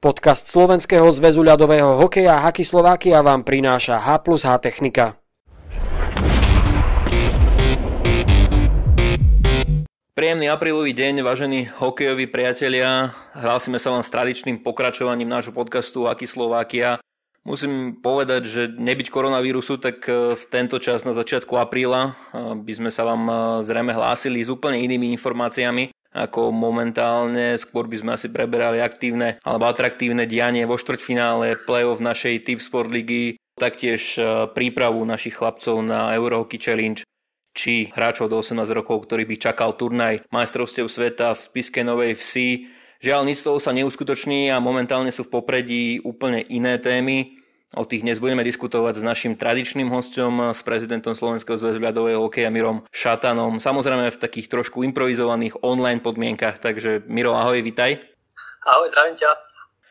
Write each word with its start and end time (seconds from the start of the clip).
Podcast 0.00 0.48
Slovenského 0.48 1.04
zväzu 1.12 1.44
ľadového 1.44 2.00
hokeja 2.00 2.40
Haky 2.40 2.64
Slovakia 2.64 3.20
vám 3.20 3.44
prináša 3.44 4.00
H 4.00 4.24
plus 4.24 4.48
H 4.48 4.56
Technika. 4.56 5.20
Príjemný 10.16 10.48
aprílový 10.48 10.96
deň, 10.96 11.20
vážení 11.20 11.68
hokejoví 11.68 12.32
priatelia. 12.32 13.12
Hlásime 13.36 13.76
sa 13.76 13.92
vám 13.92 14.00
s 14.00 14.08
tradičným 14.08 14.64
pokračovaním 14.64 15.28
nášho 15.28 15.52
podcastu 15.52 16.08
Haky 16.08 16.24
Slovakia. 16.24 16.96
Musím 17.44 18.00
povedať, 18.00 18.48
že 18.48 18.62
nebyť 18.72 19.12
koronavírusu, 19.12 19.76
tak 19.76 20.08
e, 20.08 20.32
v 20.32 20.44
tento 20.48 20.80
čas 20.80 21.04
na 21.04 21.12
začiatku 21.12 21.60
apríla 21.60 22.16
e, 22.32 22.56
by 22.56 22.72
sme 22.72 22.88
sa 22.88 23.04
vám 23.04 23.22
e, 23.28 23.34
zrejme 23.68 23.92
hlásili 23.92 24.40
s 24.40 24.48
úplne 24.48 24.80
inými 24.80 25.12
informáciami 25.12 25.92
ako 26.10 26.50
momentálne. 26.50 27.54
Skôr 27.58 27.86
by 27.86 27.96
sme 28.02 28.10
asi 28.18 28.28
preberali 28.30 28.82
aktívne 28.82 29.38
alebo 29.46 29.70
atraktívne 29.70 30.26
dianie 30.26 30.66
vo 30.66 30.78
štvrťfinále 30.78 31.62
play-off 31.64 32.02
našej 32.02 32.46
Tip 32.46 32.60
Sport 32.60 32.90
ligy, 32.90 33.38
taktiež 33.58 34.18
e, 34.18 34.50
prípravu 34.50 35.06
našich 35.06 35.38
chlapcov 35.38 35.78
na 35.82 36.10
Eurohockey 36.14 36.58
Challenge 36.58 37.02
či 37.50 37.90
hráčov 37.90 38.30
do 38.30 38.38
18 38.38 38.62
rokov, 38.70 39.06
ktorý 39.06 39.26
by 39.26 39.36
čakal 39.38 39.74
turnaj 39.74 40.22
majstrovstiev 40.30 40.86
sveta 40.86 41.34
v 41.34 41.40
spiske 41.42 41.82
Novej 41.82 42.14
Vsi. 42.14 42.70
Žiaľ, 43.00 43.20
nic 43.26 43.40
z 43.40 43.46
toho 43.48 43.58
sa 43.58 43.74
neuskutoční 43.74 44.52
a 44.52 44.62
momentálne 44.62 45.10
sú 45.10 45.26
v 45.26 45.34
popredí 45.40 45.98
úplne 46.04 46.44
iné 46.46 46.78
témy. 46.78 47.39
O 47.78 47.86
tých 47.86 48.02
dnes 48.02 48.18
budeme 48.18 48.42
diskutovať 48.42 48.98
s 48.98 49.06
našim 49.06 49.38
tradičným 49.38 49.94
hostom, 49.94 50.50
s 50.50 50.58
prezidentom 50.66 51.14
Slovenského 51.14 51.54
zväzu 51.54 51.78
ľadového 51.78 52.18
hokeja 52.18 52.50
Mirom 52.50 52.82
Šatanom. 52.90 53.62
Samozrejme 53.62 54.10
v 54.10 54.18
takých 54.18 54.50
trošku 54.50 54.82
improvizovaných 54.82 55.62
online 55.62 56.02
podmienkach. 56.02 56.58
Takže 56.58 57.06
Miro, 57.06 57.38
ahoj, 57.38 57.62
vitaj. 57.62 58.02
Ahoj, 58.66 58.90
zdravím 58.90 59.14
ťa. 59.14 59.30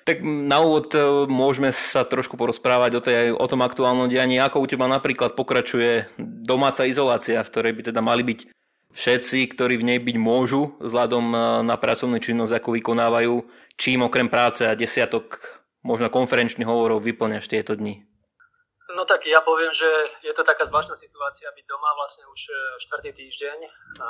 Tak 0.03 0.19
na 0.27 0.59
úvod 0.59 0.91
e, 0.91 0.99
môžeme 1.31 1.71
sa 1.71 2.03
trošku 2.03 2.35
porozprávať 2.35 2.91
o, 2.97 3.02
tej, 3.02 3.31
o 3.31 3.45
tom 3.47 3.63
aktuálnom 3.63 4.11
dianí. 4.11 4.43
Ako 4.43 4.59
u 4.59 4.67
teba 4.67 4.83
napríklad 4.91 5.39
pokračuje 5.39 6.11
domáca 6.19 6.83
izolácia, 6.83 7.39
v 7.39 7.47
ktorej 7.47 7.73
by 7.80 7.81
teda 7.95 8.03
mali 8.03 8.27
byť 8.27 8.39
všetci, 8.91 9.55
ktorí 9.55 9.80
v 9.80 9.88
nej 9.95 9.99
byť 10.03 10.17
môžu, 10.19 10.75
vzhľadom 10.83 11.25
e, 11.31 11.38
na 11.64 11.80
pracovnú 11.80 12.19
činnosť, 12.19 12.59
ako 12.59 12.75
vykonávajú, 12.75 13.33
čím 13.80 14.03
okrem 14.03 14.27
práce 14.27 14.67
a 14.67 14.75
desiatok 14.75 15.58
možno 15.83 16.11
konferenčných 16.11 16.67
hovorov 16.67 17.03
vyplňaš 17.03 17.47
tieto 17.47 17.75
dni? 17.75 18.03
No 18.97 19.05
tak 19.05 19.30
ja 19.30 19.39
poviem, 19.45 19.69
že 19.69 19.86
je 20.25 20.33
to 20.33 20.41
taká 20.41 20.66
zvláštna 20.66 20.97
situácia 20.97 21.45
byť 21.53 21.66
doma 21.69 21.94
vlastne 21.94 22.25
už 22.33 22.41
e, 22.49 22.53
štvrtý 22.81 23.13
týždeň. 23.13 23.58
A 24.02 24.09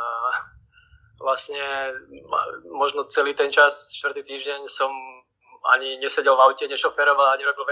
vlastne 1.19 1.59
možno 2.71 3.03
celý 3.11 3.35
ten 3.35 3.51
čas, 3.51 3.91
štvrtý 3.91 4.23
týždeň 4.23 4.71
som 4.71 4.89
ani 5.75 5.99
nesedel 5.99 6.31
v 6.39 6.43
aute, 6.47 6.63
nešoferoval, 6.63 7.35
ani 7.35 7.43
robil 7.43 7.67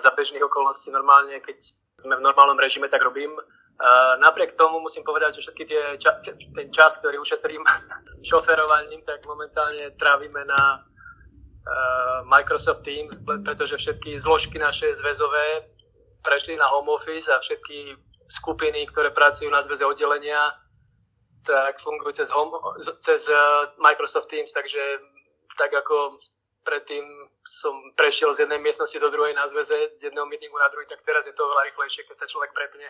za 0.00 0.10
bežných 0.16 0.42
okolností 0.42 0.90
normálne, 0.90 1.38
keď 1.44 1.60
sme 2.00 2.18
v 2.18 2.24
normálnom 2.24 2.58
režime, 2.58 2.88
tak 2.88 3.04
robím. 3.04 3.30
A 3.78 4.18
napriek 4.18 4.58
tomu 4.58 4.82
musím 4.82 5.06
povedať, 5.06 5.38
že 5.38 5.46
všetky 5.46 5.64
tie 5.68 5.82
ča- 6.02 6.18
ten 6.50 6.66
čas, 6.74 6.98
ktorý 6.98 7.22
ušetrím 7.22 7.62
šoferovaním, 8.28 9.06
tak 9.06 9.22
momentálne 9.22 9.94
trávime 9.94 10.42
na 10.48 10.82
Microsoft 12.24 12.84
Teams, 12.84 13.20
pretože 13.24 13.76
všetky 13.76 14.20
zložky 14.20 14.58
naše 14.58 14.94
zväzové 14.94 15.68
prešli 16.22 16.56
na 16.56 16.66
home 16.68 16.88
office 16.88 17.28
a 17.28 17.40
všetky 17.40 17.96
skupiny, 18.28 18.84
ktoré 18.88 19.10
pracujú 19.10 19.48
na 19.48 19.64
zväze 19.64 19.84
oddelenia, 19.84 20.52
tak 21.46 21.80
fungujú 21.80 22.12
cez, 22.12 22.28
home, 22.28 22.52
cez 23.00 23.28
eh, 23.28 23.38
Microsoft 23.80 24.28
Teams, 24.28 24.52
takže 24.52 24.80
tak 25.56 25.72
ako 25.72 26.20
predtým 26.68 27.04
som 27.48 27.72
prešiel 27.96 28.36
z 28.36 28.44
jednej 28.44 28.60
miestnosti 28.60 29.00
do 29.00 29.08
druhej 29.08 29.32
na 29.32 29.48
zväze, 29.48 29.88
z 29.88 30.12
jedného 30.12 30.28
meetingu 30.28 30.60
na 30.60 30.68
druhý, 30.68 30.84
tak 30.84 31.00
teraz 31.00 31.24
je 31.24 31.32
to 31.32 31.48
oveľa 31.48 31.72
rýchlejšie, 31.72 32.04
keď 32.04 32.16
sa 32.20 32.28
človek 32.28 32.52
prepne 32.52 32.84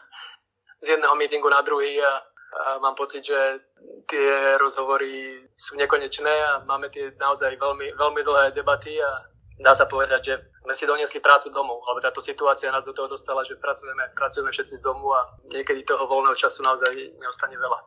z 0.84 0.98
jedného 0.98 1.14
meetingu 1.14 1.46
na 1.46 1.62
druhý 1.62 2.02
a 2.02 2.26
a 2.48 2.80
mám 2.80 2.96
pocit, 2.96 3.28
že 3.28 3.60
tie 4.08 4.56
rozhovory 4.56 5.44
sú 5.52 5.76
nekonečné 5.76 6.32
a 6.32 6.52
máme 6.64 6.88
tie 6.88 7.12
naozaj 7.20 7.60
veľmi, 7.60 7.92
veľmi 7.92 8.20
dlhé 8.24 8.56
debaty 8.56 8.96
a 8.96 9.28
dá 9.60 9.76
sa 9.76 9.84
povedať, 9.84 10.20
že 10.24 10.34
sme 10.64 10.74
si 10.74 10.84
doniesli 10.88 11.20
prácu 11.20 11.52
domov, 11.52 11.84
alebo 11.84 12.00
táto 12.00 12.24
situácia 12.24 12.72
nás 12.72 12.84
do 12.84 12.96
toho 12.96 13.08
dostala, 13.08 13.44
že 13.44 13.60
pracujeme, 13.60 14.04
pracujeme 14.16 14.48
všetci 14.52 14.80
z 14.80 14.84
domu 14.84 15.12
a 15.12 15.28
niekedy 15.52 15.84
toho 15.84 16.08
voľného 16.08 16.36
času 16.36 16.64
naozaj 16.64 16.92
neostane 17.20 17.56
veľa. 17.56 17.78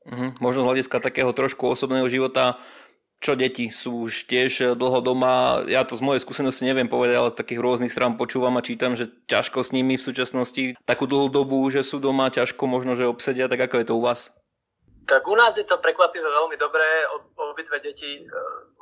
Mm-hmm. 0.00 0.30
Možno 0.40 0.64
z 0.64 0.68
hľadiska 0.72 0.96
takého 1.04 1.28
trošku 1.36 1.76
osobného 1.76 2.08
života 2.08 2.56
čo 3.20 3.36
deti 3.36 3.68
sú 3.68 4.08
už 4.08 4.24
tiež 4.24 4.80
dlho 4.80 5.04
doma. 5.04 5.60
Ja 5.68 5.84
to 5.84 5.92
z 5.92 6.00
mojej 6.00 6.24
skúsenosti 6.24 6.64
neviem 6.64 6.88
povedať, 6.88 7.14
ale 7.20 7.28
z 7.30 7.40
takých 7.44 7.60
rôznych 7.60 7.92
strán 7.92 8.16
počúvam 8.16 8.56
a 8.56 8.64
čítam, 8.64 8.96
že 8.96 9.12
ťažko 9.28 9.60
s 9.60 9.76
nimi 9.76 10.00
v 10.00 10.06
súčasnosti 10.08 10.72
takú 10.88 11.04
dlhú 11.04 11.28
dobu, 11.28 11.60
že 11.68 11.84
sú 11.84 12.00
doma, 12.00 12.32
ťažko 12.32 12.64
možno, 12.64 12.96
že 12.96 13.04
obsedia, 13.04 13.52
tak 13.52 13.60
ako 13.60 13.76
je 13.76 13.86
to 13.86 13.94
u 13.94 14.02
vás? 14.02 14.32
Tak 15.04 15.28
u 15.28 15.36
nás 15.36 15.52
je 15.60 15.68
to 15.68 15.76
prekvapivé 15.76 16.24
veľmi 16.24 16.56
dobré. 16.56 17.04
Obidve 17.36 17.82
deti 17.84 18.24
e, 18.24 18.24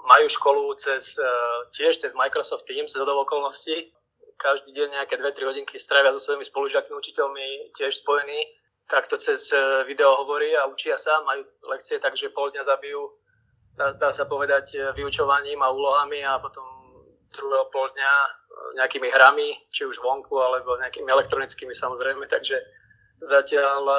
majú 0.06 0.27
školu 0.31 0.71
cez, 0.78 1.19
e, 1.19 1.27
tiež 1.75 1.98
cez 1.98 2.15
Microsoft 2.15 2.62
Teams 2.71 2.94
z 2.94 3.03
okolností. 3.03 3.91
Každý 4.38 4.71
deň 4.71 5.03
nejaké 5.03 5.19
2-3 5.19 5.50
hodinky 5.50 5.82
strávia 5.82 6.15
so 6.15 6.22
svojimi 6.22 6.47
spolužiakmi, 6.47 6.94
učiteľmi 6.94 7.75
tiež 7.75 8.06
spojení. 8.06 8.54
Takto 8.87 9.19
cez 9.19 9.50
e, 9.50 9.82
video 9.88 10.15
hovorí 10.21 10.54
a 10.54 10.71
učia 10.71 10.94
sa, 10.94 11.27
majú 11.27 11.43
lekcie, 11.75 11.98
takže 11.98 12.31
pol 12.31 12.54
dňa 12.54 12.62
zabijú 12.62 13.18
dá, 13.78 14.11
sa 14.11 14.27
povedať, 14.27 14.66
e, 14.75 14.78
vyučovaním 14.99 15.62
a 15.62 15.71
úlohami 15.71 16.19
a 16.27 16.43
potom 16.43 16.66
druhého 17.31 17.71
pol 17.71 17.87
dňa 17.94 18.12
e, 18.27 18.31
nejakými 18.83 19.09
hrami, 19.15 19.49
či 19.71 19.87
už 19.87 20.03
vonku, 20.03 20.34
alebo 20.34 20.75
nejakými 20.83 21.06
elektronickými 21.06 21.72
samozrejme, 21.72 22.27
takže 22.27 22.59
zatiaľ 23.22 23.83
e, 23.87 23.99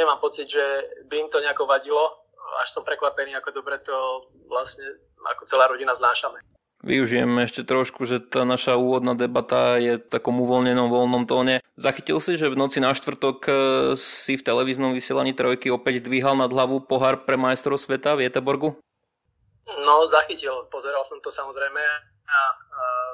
nemám 0.00 0.18
pocit, 0.18 0.48
že 0.48 0.64
by 1.12 1.20
im 1.20 1.28
to 1.28 1.44
nejako 1.44 1.68
vadilo, 1.68 2.16
až 2.64 2.68
som 2.72 2.82
prekvapený, 2.82 3.36
ako 3.36 3.60
dobre 3.60 3.78
to 3.84 3.94
vlastne 4.48 4.88
ako 5.20 5.44
celá 5.46 5.68
rodina 5.68 5.92
znášame. 5.92 6.40
Využijem 6.80 7.28
ešte 7.44 7.60
trošku, 7.60 8.08
že 8.08 8.24
tá 8.24 8.48
naša 8.48 8.80
úvodná 8.80 9.12
debata 9.12 9.76
je 9.76 10.00
v 10.00 10.08
takom 10.08 10.40
uvoľnenom 10.40 10.88
voľnom 10.88 11.28
tóne. 11.28 11.60
Zachytil 11.76 12.24
si, 12.24 12.40
že 12.40 12.48
v 12.48 12.56
noci 12.56 12.80
na 12.80 12.96
štvrtok 12.96 13.38
si 14.00 14.40
v 14.40 14.46
televíznom 14.48 14.96
vysielaní 14.96 15.36
trojky 15.36 15.68
opäť 15.68 16.08
dvíhal 16.08 16.40
nad 16.40 16.48
hlavu 16.48 16.80
pohár 16.80 17.28
pre 17.28 17.36
majstrov 17.36 17.76
sveta 17.76 18.16
v 18.16 18.32
Jeteborgu? 18.32 18.80
No, 19.84 20.06
zachytil. 20.08 20.66
Pozeral 20.72 21.04
som 21.04 21.20
to 21.20 21.28
samozrejme 21.28 21.80
a, 21.80 22.40
a 22.40 22.40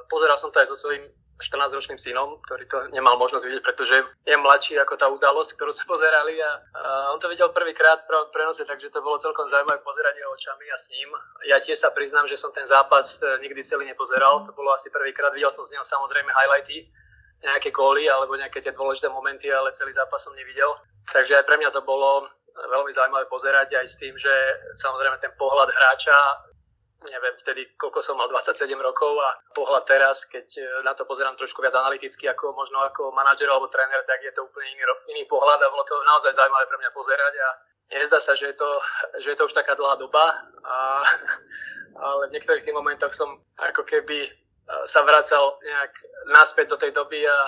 pozeral 0.07 0.39
som 0.39 0.55
to 0.55 0.63
aj 0.63 0.71
so 0.71 0.77
svojím 0.79 1.05
14-ročným 1.37 2.01
synom, 2.01 2.41
ktorý 2.49 2.65
to 2.65 2.79
nemal 2.97 3.21
možnosť 3.21 3.45
vidieť, 3.45 3.63
pretože 3.63 3.97
je 4.25 4.37
mladší 4.41 4.81
ako 4.81 4.95
tá 4.97 5.07
udalosť, 5.13 5.53
ktorú 5.57 5.71
sme 5.77 5.85
pozerali 5.95 6.41
a, 6.41 6.53
a 6.73 6.81
on 7.13 7.21
to 7.21 7.29
videl 7.29 7.53
prvýkrát 7.53 8.01
v 8.01 8.09
pravom 8.09 8.33
prenose, 8.33 8.65
takže 8.65 8.89
to 8.89 9.05
bolo 9.05 9.21
celkom 9.21 9.45
zaujímavé 9.45 9.85
pozerať 9.85 10.17
jeho 10.17 10.33
očami 10.33 10.67
a 10.73 10.77
s 10.81 10.87
ním. 10.97 11.09
Ja 11.45 11.61
tiež 11.61 11.77
sa 11.77 11.93
priznám, 11.93 12.25
že 12.25 12.41
som 12.41 12.57
ten 12.57 12.65
zápas 12.65 13.21
e, 13.21 13.37
nikdy 13.45 13.61
celý 13.61 13.85
nepozeral, 13.85 14.49
to 14.49 14.57
bolo 14.57 14.73
asi 14.73 14.89
prvýkrát, 14.89 15.33
videl 15.37 15.53
som 15.53 15.65
z 15.69 15.77
neho 15.77 15.85
samozrejme 15.85 16.33
highlighty, 16.33 16.89
nejaké 17.45 17.69
góly 17.69 18.09
alebo 18.09 18.33
nejaké 18.33 18.65
tie 18.65 18.73
dôležité 18.73 19.13
momenty, 19.13 19.53
ale 19.53 19.77
celý 19.77 19.93
zápas 19.93 20.25
som 20.25 20.33
nevidel. 20.33 20.73
Takže 21.13 21.37
aj 21.37 21.45
pre 21.45 21.61
mňa 21.61 21.71
to 21.71 21.85
bolo 21.85 22.25
veľmi 22.57 22.93
zaujímavé 22.93 23.29
pozerať 23.29 23.77
aj 23.77 23.87
s 23.87 23.97
tým, 24.01 24.15
že 24.17 24.33
samozrejme 24.73 25.21
ten 25.21 25.33
pohľad 25.37 25.69
hráča, 25.69 26.17
neviem 27.05 27.35
vtedy, 27.37 27.77
koľko 27.77 28.01
som 28.01 28.17
mal, 28.17 28.27
27 28.33 28.73
rokov 28.81 29.13
a 29.21 29.37
pohľad 29.53 29.85
teraz, 29.85 30.25
keď 30.27 30.47
e, 30.59 30.63
na 30.83 30.97
to 30.97 31.05
pozerám 31.05 31.37
trošku 31.37 31.61
viac 31.61 31.77
analyticky 31.77 32.27
ako 32.27 32.57
možno 32.57 32.83
ako 32.83 33.13
manažer 33.13 33.47
alebo 33.53 33.69
tréner, 33.69 34.01
tak 34.03 34.25
je 34.25 34.33
to 34.33 34.49
úplne 34.49 34.73
iný, 34.73 34.85
iný 35.13 35.23
pohľad 35.29 35.61
a 35.61 35.71
bolo 35.71 35.85
to 35.85 35.95
naozaj 36.03 36.33
zaujímavé 36.33 36.65
pre 36.67 36.81
mňa 36.81 36.91
pozerať 36.97 37.35
a 37.37 37.49
nezdá 38.01 38.19
sa, 38.19 38.33
že 38.35 38.51
je 38.51 38.57
to, 38.57 38.71
že 39.23 39.29
je 39.35 39.37
to 39.37 39.47
už 39.47 39.55
taká 39.55 39.77
dlhá 39.77 40.01
doba, 40.01 40.25
a, 40.65 41.05
ale 42.09 42.33
v 42.33 42.35
niektorých 42.35 42.65
tých 42.65 42.77
momentoch 42.77 43.13
som 43.13 43.39
ako 43.61 43.85
keby 43.85 44.27
e, 44.27 44.31
sa 44.89 45.05
vracal 45.05 45.61
nejak 45.63 45.93
naspäť 46.33 46.67
do 46.75 46.77
tej 46.81 46.91
doby 46.97 47.23
a, 47.29 47.39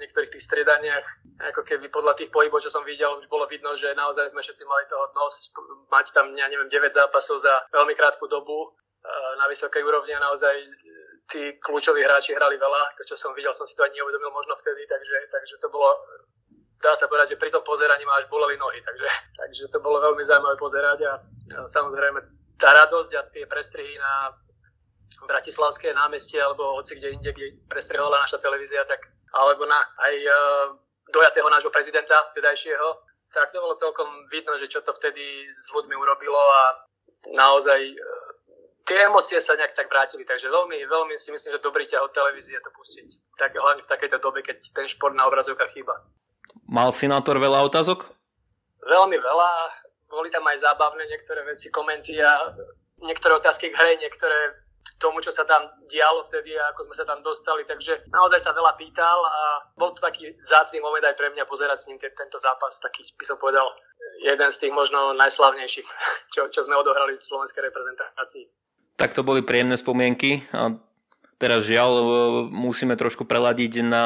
niektorých 0.00 0.32
tých 0.32 0.44
stredaniach, 0.48 1.04
ako 1.52 1.62
keby 1.62 1.92
podľa 1.92 2.16
tých 2.16 2.32
pohybov, 2.32 2.64
čo 2.64 2.72
som 2.72 2.82
videl, 2.82 3.12
už 3.20 3.28
bolo 3.28 3.44
vidno, 3.44 3.76
že 3.76 3.92
naozaj 3.92 4.32
sme 4.32 4.40
všetci 4.40 4.64
mali 4.64 4.88
toho 4.88 5.12
nos, 5.12 5.52
mať 5.92 6.16
tam, 6.16 6.32
ja 6.34 6.48
neviem, 6.48 6.72
9 6.72 6.90
zápasov 6.90 7.44
za 7.44 7.68
veľmi 7.70 7.92
krátku 7.92 8.24
dobu 8.26 8.72
na 9.36 9.48
vysokej 9.48 9.80
úrovni 9.80 10.12
a 10.16 10.20
naozaj 10.20 10.54
tí 11.30 11.56
kľúčoví 11.62 12.02
hráči 12.02 12.34
hrali 12.34 12.58
veľa. 12.58 12.96
To, 12.98 13.02
čo 13.06 13.16
som 13.16 13.32
videl, 13.32 13.54
som 13.54 13.64
si 13.64 13.78
to 13.78 13.86
ani 13.86 14.00
neuvedomil 14.00 14.34
možno 14.34 14.58
vtedy, 14.58 14.84
takže, 14.84 15.16
takže 15.30 15.54
to 15.62 15.68
bolo 15.70 15.88
dá 16.80 16.96
sa 16.96 17.06
povedať, 17.06 17.36
že 17.36 17.40
pri 17.40 17.52
tom 17.52 17.60
pozeraní 17.60 18.08
ma 18.08 18.16
až 18.16 18.26
boleli 18.32 18.56
nohy, 18.56 18.80
takže, 18.80 19.08
takže 19.40 19.62
to 19.68 19.78
bolo 19.84 20.00
veľmi 20.00 20.24
zaujímavé 20.24 20.56
pozerať 20.56 20.98
a, 21.06 21.12
a 21.20 21.58
samozrejme 21.68 22.18
tá 22.56 22.72
radosť 22.72 23.10
a 23.16 23.22
tie 23.28 23.44
prestrihy 23.44 23.96
na 24.00 24.32
Bratislavské 25.20 25.92
námestie 25.92 26.40
alebo 26.40 26.80
hoci 26.80 26.96
kde 26.96 27.12
inde, 27.12 27.30
kde 27.32 27.52
prestrehovala 27.68 28.24
naša 28.24 28.40
televízia, 28.40 28.88
tak 28.88 29.04
alebo 29.34 29.66
na 29.66 29.80
aj 30.00 30.14
uh, 30.26 30.32
dojatého 31.10 31.48
nášho 31.50 31.70
prezidenta 31.70 32.18
vtedajšieho, 32.30 32.88
tak 33.30 33.50
to 33.54 33.62
bolo 33.62 33.78
celkom 33.78 34.08
vidno, 34.30 34.58
že 34.58 34.66
čo 34.66 34.82
to 34.82 34.90
vtedy 34.90 35.46
s 35.50 35.70
ľuďmi 35.70 35.94
urobilo 35.94 36.38
a 36.38 36.62
naozaj 37.34 37.80
uh, 37.94 38.30
tie 38.90 39.06
emócie 39.06 39.38
sa 39.38 39.54
nejak 39.54 39.78
tak 39.78 39.86
vrátili, 39.86 40.26
takže 40.26 40.50
veľmi, 40.50 40.82
veľmi 40.82 41.14
si 41.14 41.30
myslím, 41.30 41.54
že 41.54 41.62
dobrý 41.62 41.86
ťah 41.86 42.02
od 42.02 42.10
televízie 42.10 42.58
to 42.58 42.74
pustiť. 42.74 43.38
Tak, 43.38 43.54
hlavne 43.54 43.86
v 43.86 43.90
takejto 43.90 44.18
dobe, 44.18 44.42
keď 44.42 44.66
ten 44.74 44.90
šport 44.90 45.14
na 45.14 45.30
obrazovkách 45.30 45.70
chýba. 45.70 45.94
Mal 46.66 46.90
sinátor 46.90 47.38
veľa 47.38 47.62
otázok? 47.70 48.10
Veľmi 48.82 49.14
veľa. 49.14 49.50
Boli 50.10 50.26
tam 50.34 50.42
aj 50.50 50.58
zábavné 50.58 51.06
niektoré 51.06 51.46
veci, 51.46 51.70
komenty 51.70 52.18
a 52.18 52.50
niektoré 52.98 53.38
otázky 53.38 53.70
k 53.70 53.78
hre, 53.78 53.94
niektoré 54.02 54.58
tomu, 55.00 55.24
čo 55.24 55.32
sa 55.32 55.48
tam 55.48 55.64
dialo 55.88 56.20
vtedy 56.28 56.52
a 56.60 56.76
ako 56.76 56.92
sme 56.92 56.94
sa 57.00 57.08
tam 57.08 57.24
dostali, 57.24 57.64
takže 57.64 58.04
naozaj 58.12 58.40
sa 58.40 58.52
veľa 58.52 58.76
pýtal 58.76 59.18
a 59.24 59.64
bol 59.72 59.88
to 59.92 60.00
taký 60.04 60.28
zácný 60.44 60.84
moment 60.84 61.04
aj 61.04 61.16
pre 61.16 61.32
mňa 61.32 61.48
pozerať 61.48 61.78
s 61.80 61.88
ním 61.88 61.96
tento 61.96 62.36
zápas, 62.36 62.76
taký 62.84 63.08
by 63.16 63.24
som 63.24 63.40
povedal 63.40 63.64
jeden 64.20 64.48
z 64.52 64.60
tých 64.60 64.72
možno 64.76 65.16
najslavnejších, 65.16 65.88
čo, 66.36 66.52
čo 66.52 66.60
sme 66.64 66.76
odohrali 66.76 67.16
v 67.16 67.24
slovenskej 67.24 67.64
reprezentácii. 67.72 68.44
Tak 69.00 69.16
to 69.16 69.24
boli 69.24 69.40
príjemné 69.40 69.80
spomienky 69.80 70.44
a 70.52 70.76
teraz 71.40 71.64
žiaľ 71.64 71.90
e, 71.96 72.04
musíme 72.52 72.92
trošku 73.00 73.24
preladiť 73.24 73.80
na 73.80 74.04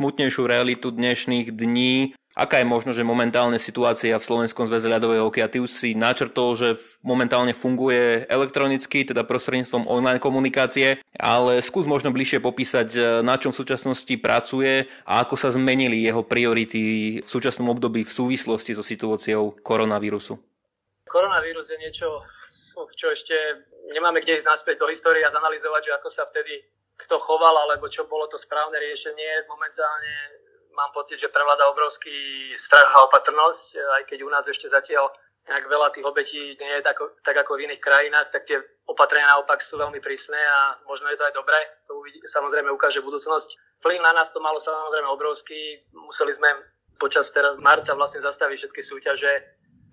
smutnejšiu 0.00 0.48
realitu 0.48 0.88
dnešných 0.88 1.52
dní. 1.52 2.16
Aká 2.34 2.58
je 2.58 2.66
možno, 2.66 2.90
že 2.90 3.06
momentálne 3.06 3.62
situácia 3.62 4.18
v 4.18 4.26
Slovenskom 4.26 4.66
zväze 4.66 4.90
ľadového 4.90 5.30
hokeja? 5.30 5.46
Ty 5.46 5.62
už 5.62 5.70
si 5.70 5.94
načrtol, 5.94 6.58
že 6.58 6.68
momentálne 7.06 7.54
funguje 7.54 8.26
elektronicky, 8.26 9.06
teda 9.06 9.22
prostredníctvom 9.22 9.86
online 9.86 10.18
komunikácie, 10.18 10.98
ale 11.14 11.62
skús 11.62 11.86
možno 11.86 12.10
bližšie 12.10 12.42
popísať, 12.42 12.88
e, 12.90 13.00
na 13.22 13.38
čom 13.38 13.54
v 13.54 13.60
súčasnosti 13.62 14.14
pracuje 14.18 14.90
a 15.06 15.22
ako 15.22 15.38
sa 15.38 15.54
zmenili 15.54 16.02
jeho 16.02 16.26
priority 16.26 16.82
v 17.22 17.28
súčasnom 17.30 17.70
období 17.70 18.02
v 18.02 18.10
súvislosti 18.10 18.74
so 18.74 18.82
situáciou 18.82 19.54
koronavírusu. 19.62 20.34
Koronavírus 21.06 21.70
je 21.70 21.78
niečo, 21.78 22.18
čo 22.98 23.14
ešte 23.14 23.34
nemáme 23.94 24.18
kde 24.18 24.42
ísť 24.42 24.50
naspäť 24.50 24.82
do 24.82 24.90
histórie 24.90 25.22
a 25.22 25.30
zanalizovať, 25.30 25.86
že 25.86 25.92
ako 26.02 26.08
sa 26.10 26.26
vtedy 26.26 26.66
kto 26.94 27.18
choval, 27.18 27.54
alebo 27.66 27.90
čo 27.90 28.06
bolo 28.06 28.26
to 28.30 28.38
správne 28.38 28.78
riešenie. 28.78 29.50
Momentálne 29.50 30.43
mám 30.74 30.90
pocit, 30.92 31.16
že 31.16 31.32
prevláda 31.32 31.70
obrovský 31.70 32.52
strach 32.58 32.90
a 32.90 33.06
opatrnosť, 33.06 33.78
aj 33.78 34.02
keď 34.10 34.18
u 34.26 34.30
nás 34.30 34.44
ešte 34.46 34.68
zatiaľ 34.68 35.08
nejak 35.44 35.68
veľa 35.68 35.92
tých 35.92 36.08
obetí 36.08 36.40
nie 36.56 36.72
je 36.80 36.82
tak, 36.82 36.96
tak 37.20 37.36
ako 37.36 37.60
v 37.60 37.68
iných 37.68 37.80
krajinách, 37.80 38.32
tak 38.32 38.48
tie 38.48 38.56
opatrenia 38.88 39.28
naopak 39.36 39.60
sú 39.60 39.76
veľmi 39.76 40.00
prísne 40.00 40.40
a 40.40 40.80
možno 40.88 41.12
je 41.12 41.20
to 41.20 41.26
aj 41.28 41.34
dobré. 41.36 41.60
To 41.88 42.00
uvidí, 42.00 42.24
samozrejme 42.24 42.72
ukáže 42.72 43.04
budúcnosť. 43.04 43.80
Vplyv 43.84 44.00
na 44.00 44.16
nás 44.16 44.32
to 44.32 44.40
malo 44.40 44.56
samozrejme 44.56 45.04
obrovský. 45.12 45.84
Museli 45.92 46.32
sme 46.32 46.48
počas 46.96 47.28
teraz 47.28 47.60
marca 47.60 47.92
vlastne 47.92 48.24
zastaviť 48.24 48.56
všetky 48.56 48.80
súťaže 48.80 49.32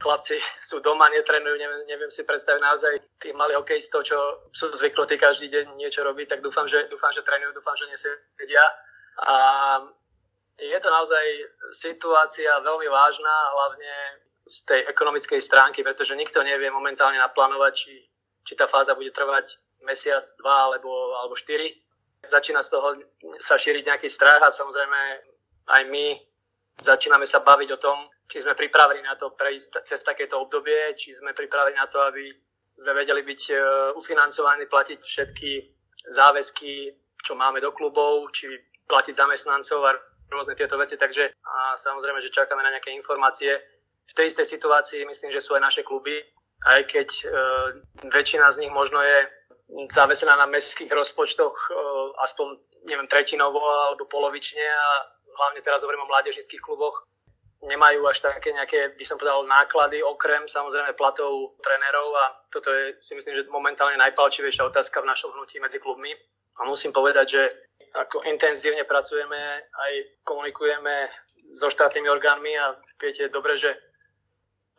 chlapci 0.02 0.42
sú 0.70 0.82
doma, 0.82 1.12
netrenujú, 1.14 1.56
neviem, 1.62 1.82
neviem 1.86 2.12
si 2.12 2.26
predstaviť 2.26 2.62
naozaj 2.62 2.94
tí 3.22 3.30
malí 3.38 3.54
hokejistov, 3.54 4.02
čo 4.02 4.18
sú 4.50 4.74
zvyknutí 4.74 5.20
každý 5.22 5.54
deň 5.54 5.78
niečo 5.78 6.02
robiť, 6.02 6.26
tak 6.26 6.40
dúfam, 6.42 6.66
že, 6.66 6.90
dúfam, 6.90 7.14
že 7.14 7.22
trénujú, 7.22 7.54
dúfam, 7.54 7.78
že 7.78 7.86
nesedia. 7.86 8.66
A 9.22 9.36
je 10.60 10.80
to 10.80 10.90
naozaj 10.90 11.26
situácia 11.72 12.52
veľmi 12.60 12.88
vážna, 12.92 13.36
hlavne 13.56 13.94
z 14.46 14.58
tej 14.66 14.82
ekonomickej 14.90 15.42
stránky, 15.42 15.86
pretože 15.86 16.18
nikto 16.18 16.44
nevie 16.44 16.68
momentálne 16.74 17.18
naplánovať, 17.22 17.74
či, 17.74 17.94
či 18.44 18.54
tá 18.58 18.68
fáza 18.68 18.98
bude 18.98 19.14
trvať 19.14 19.58
mesiac, 19.86 20.26
dva 20.38 20.70
alebo, 20.70 20.92
alebo 21.22 21.38
štyri. 21.38 21.72
Začína 22.22 22.62
z 22.62 22.70
toho 22.70 22.94
sa 23.42 23.58
šíriť 23.58 23.88
nejaký 23.88 24.10
strach 24.10 24.42
a 24.46 24.54
samozrejme 24.54 25.00
aj 25.72 25.84
my 25.90 26.06
začíname 26.82 27.26
sa 27.26 27.42
baviť 27.42 27.70
o 27.74 27.82
tom, 27.82 27.98
či 28.30 28.42
sme 28.42 28.56
pripravení 28.56 29.02
na 29.04 29.18
to 29.18 29.34
prejsť 29.34 29.84
cez 29.86 30.00
takéto 30.06 30.40
obdobie, 30.42 30.94
či 30.96 31.12
sme 31.12 31.34
pripravení 31.34 31.78
na 31.78 31.90
to, 31.90 32.00
aby 32.00 32.32
sme 32.78 32.94
vedeli 32.96 33.22
byť 33.28 33.42
e, 33.52 33.56
ufinancovaní, 34.00 34.66
platiť 34.66 35.00
všetky 35.04 35.52
záväzky, 36.08 36.96
čo 37.20 37.36
máme 37.36 37.60
do 37.60 37.76
klubov, 37.76 38.32
či 38.32 38.48
platiť 38.88 39.14
zamestnancov 39.14 39.80
a 39.86 39.92
rôzne 40.32 40.56
tieto 40.56 40.80
veci. 40.80 40.96
Takže 40.96 41.36
a 41.44 41.76
samozrejme, 41.76 42.24
že 42.24 42.34
čakáme 42.34 42.64
na 42.64 42.72
nejaké 42.72 42.96
informácie. 42.96 43.52
V 44.08 44.14
tej 44.18 44.32
istej 44.32 44.48
situácii 44.48 45.06
myslím, 45.06 45.32
že 45.36 45.44
sú 45.44 45.54
aj 45.54 45.62
naše 45.62 45.82
kluby, 45.84 46.18
aj 46.66 46.82
keď 46.90 47.10
e, 47.10 47.24
väčšina 48.10 48.50
z 48.50 48.66
nich 48.66 48.74
možno 48.74 48.98
je 49.04 49.20
zavesená 49.92 50.36
na 50.36 50.50
mestských 50.50 50.92
rozpočtoch 50.92 51.54
e, 51.54 51.70
aspoň 52.24 52.48
neviem, 52.90 53.08
tretinovo 53.08 53.62
alebo 53.62 54.10
polovične 54.10 54.66
a 54.66 54.90
hlavne 55.38 55.62
teraz 55.62 55.86
hovorím 55.86 56.04
o 56.04 56.12
mládežnických 56.12 56.62
kluboch, 56.62 57.06
nemajú 57.62 58.02
až 58.10 58.26
také 58.26 58.54
nejaké, 58.58 58.98
by 58.98 59.06
som 59.06 59.22
povedal, 59.22 59.46
náklady 59.46 60.02
okrem 60.02 60.50
samozrejme 60.50 60.98
platov 60.98 61.58
trénerov 61.62 62.10
a 62.18 62.26
toto 62.50 62.74
je 62.74 62.98
si 62.98 63.14
myslím, 63.14 63.38
že 63.38 63.54
momentálne 63.54 64.02
najpalčivejšia 64.02 64.66
otázka 64.66 65.02
v 65.02 65.10
našom 65.10 65.34
hnutí 65.38 65.62
medzi 65.62 65.78
klubmi. 65.78 66.10
A 66.60 66.68
musím 66.68 66.92
povedať, 66.92 67.26
že 67.38 67.42
ako 67.92 68.24
intenzívne 68.28 68.84
pracujeme, 68.88 69.40
aj 69.62 69.94
komunikujeme 70.24 71.12
so 71.52 71.68
štátnymi 71.68 72.08
orgánmi 72.08 72.56
a 72.56 72.76
viete 72.96 73.28
dobre, 73.28 73.60
že 73.60 73.76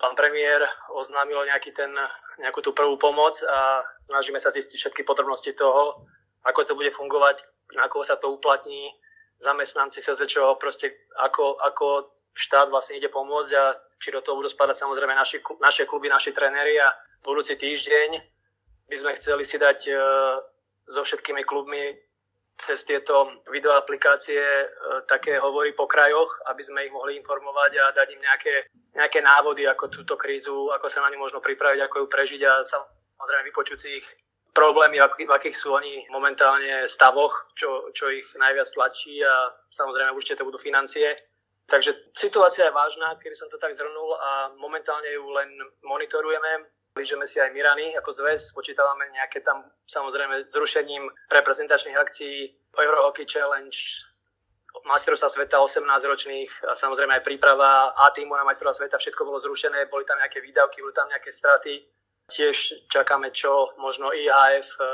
pán 0.01 0.17
premiér 0.17 0.65
oznámil 0.97 1.45
nejaký 1.45 1.71
ten, 1.77 1.93
nejakú 2.41 2.65
tú 2.65 2.73
prvú 2.73 2.97
pomoc 2.97 3.39
a 3.45 3.85
snažíme 4.09 4.41
sa 4.41 4.51
zistiť 4.51 4.79
všetky 4.79 5.03
podrobnosti 5.05 5.53
toho, 5.53 6.09
ako 6.43 6.61
to 6.65 6.75
bude 6.75 6.91
fungovať, 6.91 7.45
na 7.77 7.87
koho 7.87 8.03
sa 8.03 8.17
to 8.19 8.33
uplatní, 8.33 8.91
zamestnanci 9.39 10.03
SZČO, 10.03 10.57
proste 10.59 10.91
ako, 11.19 11.59
ako 11.59 12.15
štát 12.35 12.71
vlastne 12.71 12.97
ide 12.97 13.11
pomôcť 13.11 13.53
a 13.59 13.75
či 13.99 14.15
do 14.15 14.23
toho 14.23 14.39
budú 14.39 14.49
spadať 14.51 14.77
samozrejme 14.79 15.15
naši, 15.15 15.39
naše 15.63 15.85
kluby, 15.87 16.09
naši 16.09 16.31
tréneri 16.31 16.79
a 16.79 16.91
budúci 17.23 17.59
týždeň 17.59 18.11
by 18.91 18.97
sme 18.99 19.13
chceli 19.19 19.45
si 19.47 19.57
dať 19.59 19.79
e, 19.89 19.93
so 20.91 21.01
všetkými 21.07 21.43
klubmi 21.47 21.95
cez 22.59 22.85
tieto 22.87 23.43
videoaplikácie 23.51 24.41
e, 24.41 24.67
také 25.09 25.39
hovory 25.39 25.75
po 25.75 25.89
krajoch, 25.91 26.41
aby 26.47 26.63
sme 26.63 26.85
ich 26.87 26.93
mohli 26.95 27.19
informovať 27.19 27.73
a 27.81 27.85
dať 27.91 28.09
im 28.15 28.23
nejaké, 28.23 28.55
nejaké 28.95 29.19
návody, 29.25 29.67
ako 29.67 29.91
túto 29.91 30.15
krízu, 30.15 30.71
ako 30.71 30.87
sa 30.87 31.03
na 31.03 31.11
ňu 31.11 31.19
možno 31.19 31.41
pripraviť, 31.43 31.81
ako 31.83 31.97
ju 32.05 32.07
prežiť 32.07 32.41
a 32.47 32.63
samozrejme 32.63 33.49
vypočuť 33.51 33.79
si 33.79 33.91
ich 33.99 34.07
problémy, 34.53 35.01
v 35.01 35.33
akých, 35.33 35.57
sú 35.57 35.73
oni 35.73 36.07
momentálne 36.13 36.85
stavoch, 36.85 37.51
čo, 37.57 37.89
čo 37.97 38.13
ich 38.13 38.29
najviac 38.37 38.69
tlačí 38.69 39.17
a 39.25 39.49
samozrejme 39.73 40.13
určite 40.13 40.45
to 40.45 40.49
budú 40.49 40.61
financie 40.61 41.17
Takže 41.73 42.13
situácia 42.13 42.69
je 42.69 42.75
vážna, 42.77 43.17
keby 43.17 43.33
som 43.33 43.49
to 43.49 43.57
tak 43.57 43.73
zhrnul 43.73 44.13
a 44.19 44.53
momentálne 44.61 45.09
ju 45.15 45.25
len 45.31 45.49
monitorujeme. 45.87 46.69
Blížeme 46.93 47.25
si 47.25 47.41
aj 47.41 47.57
Mirany 47.57 47.97
ako 47.97 48.13
zväz, 48.13 48.53
počítavame 48.53 49.09
nejaké 49.17 49.41
tam 49.41 49.65
samozrejme 49.89 50.45
zrušením 50.45 51.09
reprezentačných 51.33 51.97
akcií 51.97 52.53
Euro 52.77 53.09
Hockey 53.09 53.25
Challenge, 53.25 53.73
majstrovstva 54.85 55.29
sveta 55.29 55.57
18 55.61 55.89
ročných 55.89 56.51
a 56.69 56.77
samozrejme 56.77 57.17
aj 57.17 57.25
príprava 57.25 57.97
A 57.97 58.11
týmu 58.13 58.37
na 58.37 58.45
majstrovstva 58.45 58.87
sveta, 58.87 58.97
všetko 59.01 59.25
bolo 59.25 59.39
zrušené, 59.41 59.89
boli 59.89 60.05
tam 60.05 60.19
nejaké 60.19 60.45
výdavky, 60.45 60.85
boli 60.85 60.93
tam 60.93 61.09
nejaké 61.09 61.33
straty. 61.33 61.81
Tiež 62.29 62.89
čakáme, 62.89 63.33
čo 63.35 63.73
možno 63.81 64.13
IHF, 64.13 64.69
e, 64.79 64.85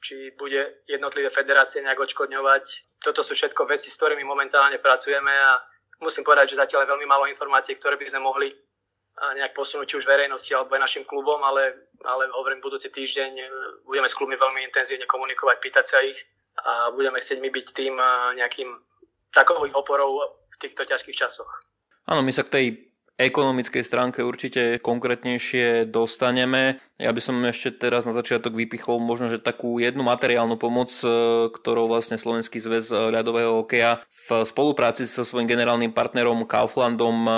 či 0.00 0.16
bude 0.38 0.86
jednotlivé 0.86 1.30
federácie 1.30 1.82
nejak 1.82 1.98
odškodňovať. 1.98 2.64
Toto 3.00 3.20
sú 3.26 3.36
všetko 3.36 3.68
veci, 3.68 3.90
s 3.90 3.98
ktorými 4.00 4.24
momentálne 4.24 4.80
pracujeme 4.80 5.32
a 5.32 5.60
musím 6.00 6.24
povedať, 6.24 6.56
že 6.56 6.60
zatiaľ 6.60 6.84
je 6.84 6.92
veľmi 6.94 7.06
málo 7.08 7.24
informácií, 7.28 7.76
ktoré 7.76 7.96
by 7.96 8.06
sme 8.06 8.22
mohli 8.24 8.48
nejak 9.14 9.54
posunúť 9.54 9.86
či 9.86 9.98
už 10.02 10.10
verejnosti 10.10 10.50
alebo 10.50 10.74
aj 10.74 10.84
našim 10.90 11.04
klubom, 11.06 11.38
ale, 11.46 11.90
ale 12.02 12.26
hovorím, 12.34 12.58
budúci 12.58 12.90
týždeň 12.90 13.32
e, 13.38 13.46
budeme 13.86 14.10
s 14.10 14.18
klubmi 14.18 14.34
veľmi 14.34 14.66
intenzívne 14.66 15.06
komunikovať, 15.06 15.56
pýtať 15.62 15.84
sa 15.86 16.02
ich 16.02 16.18
a 16.54 16.90
budeme 16.94 17.18
chcieť 17.18 17.38
my 17.42 17.50
byť 17.50 17.66
tým 17.74 17.94
nejakým 18.38 18.70
takových 19.34 19.74
oporov 19.74 20.38
v 20.54 20.56
týchto 20.62 20.86
ťažkých 20.86 21.18
časoch. 21.18 21.50
Áno, 22.06 22.22
my 22.22 22.30
sa 22.30 22.46
k 22.46 22.54
tej 22.54 22.66
ekonomickej 23.14 23.82
stránke 23.86 24.26
určite 24.26 24.82
konkrétnejšie 24.82 25.86
dostaneme. 25.86 26.82
Ja 26.98 27.14
by 27.14 27.20
som 27.22 27.38
ešte 27.46 27.70
teraz 27.74 28.02
na 28.02 28.10
začiatok 28.10 28.54
vypichol 28.58 28.98
možno, 28.98 29.30
že 29.30 29.38
takú 29.38 29.78
jednu 29.78 30.02
materiálnu 30.02 30.58
pomoc, 30.58 30.90
e, 31.02 31.06
ktorou 31.54 31.86
vlastne 31.86 32.18
Slovenský 32.18 32.58
zväz 32.58 32.90
ľadového 32.90 33.62
hokeja 33.62 34.02
v 34.30 34.42
spolupráci 34.42 35.06
so 35.06 35.22
svojím 35.22 35.50
generálnym 35.50 35.94
partnerom 35.94 36.46
Kauflandom 36.46 37.18
e, 37.26 37.34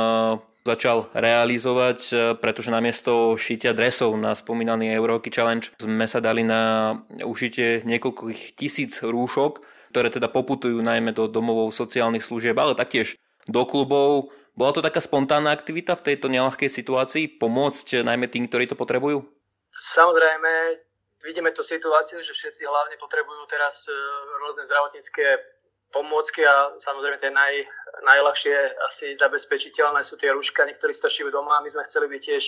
začal 0.66 1.06
realizovať, 1.14 2.00
e, 2.10 2.14
pretože 2.34 2.74
namiesto 2.74 3.38
šitia 3.38 3.70
dresov 3.70 4.18
na 4.18 4.34
spomínaný 4.34 4.90
Eurohockey 4.98 5.30
Challenge 5.30 5.70
sme 5.78 6.10
sa 6.10 6.18
dali 6.18 6.42
na 6.42 6.92
ušitie 7.22 7.86
niekoľkých 7.86 8.58
tisíc 8.58 8.98
rúšok, 8.98 9.62
ktoré 9.94 10.10
teda 10.10 10.26
poputujú 10.26 10.82
najmä 10.82 11.14
do 11.14 11.30
domovov 11.30 11.70
sociálnych 11.70 12.26
služieb, 12.26 12.58
ale 12.58 12.74
taktiež 12.74 13.14
do 13.46 13.62
klubov, 13.62 14.34
bola 14.56 14.72
to 14.72 14.82
taká 14.82 14.98
spontánna 14.98 15.52
aktivita 15.52 15.94
v 15.94 16.12
tejto 16.12 16.26
nelahkej 16.26 16.72
situácii 16.72 17.38
pomôcť 17.38 18.02
najmä 18.02 18.26
tým, 18.26 18.50
ktorí 18.50 18.66
to 18.66 18.74
potrebujú? 18.74 19.22
Samozrejme, 19.70 20.82
vidíme 21.20 21.52
tú 21.52 21.60
situáciu, 21.60 22.24
že 22.24 22.32
všetci 22.32 22.64
hlavne 22.64 22.96
potrebujú 22.96 23.44
teraz 23.50 23.84
e, 23.84 23.92
rôzne 24.40 24.64
zdravotnícke 24.64 25.55
pomôcky 25.94 26.42
a 26.42 26.74
samozrejme 26.78 27.16
tie 27.18 27.30
naj, 27.30 27.54
najľahšie 28.02 28.56
asi 28.86 29.14
zabezpečiteľné 29.16 30.02
sú 30.02 30.18
tie 30.18 30.34
rúška, 30.34 30.66
niektorí 30.66 30.92
šijú 30.92 31.30
doma 31.30 31.58
a 31.58 31.64
my 31.64 31.68
sme 31.70 31.86
chceli 31.86 32.10
byť 32.10 32.22
tiež 32.22 32.44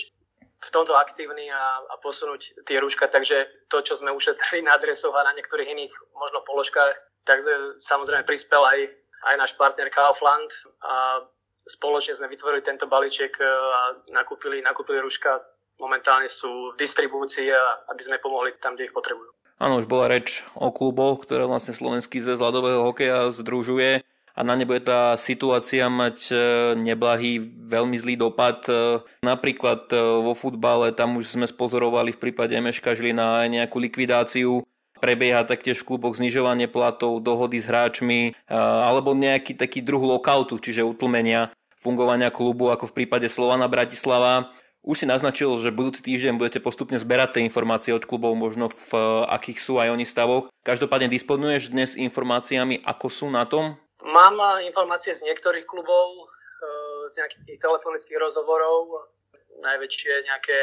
v 0.59 0.69
tomto 0.75 0.91
aktívni 0.99 1.47
a, 1.47 1.79
a 1.87 1.95
posunúť 2.03 2.67
tie 2.67 2.83
rúška, 2.83 3.07
takže 3.07 3.47
to, 3.71 3.79
čo 3.79 3.95
sme 3.95 4.11
ušetrili 4.11 4.67
na 4.67 4.75
adresoch 4.75 5.15
a 5.15 5.23
na 5.23 5.31
niektorých 5.31 5.71
iných 5.71 5.93
možno 6.11 6.43
položkách, 6.43 6.95
tak 7.23 7.39
samozrejme 7.79 8.27
prispel 8.27 8.59
aj, 8.67 8.79
aj 9.31 9.35
náš 9.39 9.51
partner 9.55 9.87
Kaufland 9.87 10.51
a 10.83 11.23
spoločne 11.63 12.19
sme 12.19 12.27
vytvorili 12.27 12.59
tento 12.59 12.91
balíček 12.91 13.39
a 13.39 14.03
nakúpili, 14.11 14.59
nakúpili 14.59 14.99
rúška. 14.99 15.39
Momentálne 15.79 16.27
sú 16.27 16.75
v 16.75 16.79
distribúcii, 16.81 17.47
aby 17.87 18.01
sme 18.03 18.19
pomohli 18.19 18.51
tam, 18.59 18.75
kde 18.75 18.91
ich 18.91 18.95
potrebujú. 18.95 19.31
Áno, 19.59 19.83
už 19.83 19.91
bola 19.91 20.07
reč 20.07 20.47
o 20.55 20.71
kluboch, 20.71 21.27
ktoré 21.27 21.43
vlastne 21.43 21.75
Slovenský 21.75 22.23
zväz 22.23 22.39
ľadového 22.39 22.79
hokeja 22.87 23.27
združuje 23.27 24.07
a 24.31 24.39
na 24.39 24.55
ne 24.55 24.63
bude 24.63 24.79
tá 24.79 25.19
situácia 25.19 25.91
mať 25.91 26.17
e, 26.31 26.35
neblahý, 26.79 27.43
veľmi 27.67 27.99
zlý 27.99 28.15
dopad. 28.15 28.63
E, 28.71 29.03
napríklad 29.19 29.91
e, 29.91 29.99
vo 29.99 30.31
futbale, 30.31 30.95
tam 30.95 31.19
už 31.19 31.35
sme 31.35 31.43
spozorovali 31.43 32.15
v 32.15 32.21
prípade 32.23 32.55
Meška 32.55 32.95
Žilina 32.95 33.43
aj 33.43 33.47
nejakú 33.51 33.83
likvidáciu 33.83 34.63
prebieha 35.03 35.43
taktiež 35.43 35.83
v 35.83 35.91
kluboch 35.91 36.15
znižovanie 36.15 36.71
platov, 36.71 37.19
dohody 37.19 37.59
s 37.63 37.71
hráčmi 37.71 38.35
alebo 38.51 39.15
nejaký 39.15 39.55
taký 39.55 39.79
druh 39.79 40.03
lockoutu, 40.03 40.59
čiže 40.59 40.83
utlmenia 40.83 41.55
fungovania 41.79 42.27
klubu 42.35 42.67
ako 42.67 42.91
v 42.91 42.95
prípade 43.03 43.31
Slovana 43.31 43.71
Bratislava. 43.71 44.51
Už 44.79 45.03
si 45.03 45.05
naznačil, 45.05 45.51
že 45.59 45.75
budúci 45.75 45.99
týždeň 45.99 46.39
budete 46.39 46.63
postupne 46.63 46.95
zberať 46.95 47.35
tie 47.35 47.41
informácie 47.43 47.91
od 47.91 48.07
klubov, 48.07 48.31
možno 48.39 48.71
v 48.71 48.91
akých 49.27 49.59
sú 49.59 49.75
aj 49.75 49.91
oni 49.91 50.07
stavoch. 50.07 50.47
Každopádne 50.63 51.11
disponuješ 51.11 51.75
dnes 51.75 51.99
informáciami, 51.99 52.79
ako 52.87 53.07
sú 53.11 53.27
na 53.27 53.43
tom? 53.43 53.75
Mám 53.99 54.39
informácie 54.63 55.11
z 55.11 55.27
niektorých 55.27 55.67
klubov, 55.67 56.23
eh, 56.23 57.11
z 57.11 57.13
nejakých 57.19 57.59
telefonických 57.59 58.19
rozhovorov. 58.23 59.11
Najväčšie 59.59 60.11
nejaké 60.31 60.57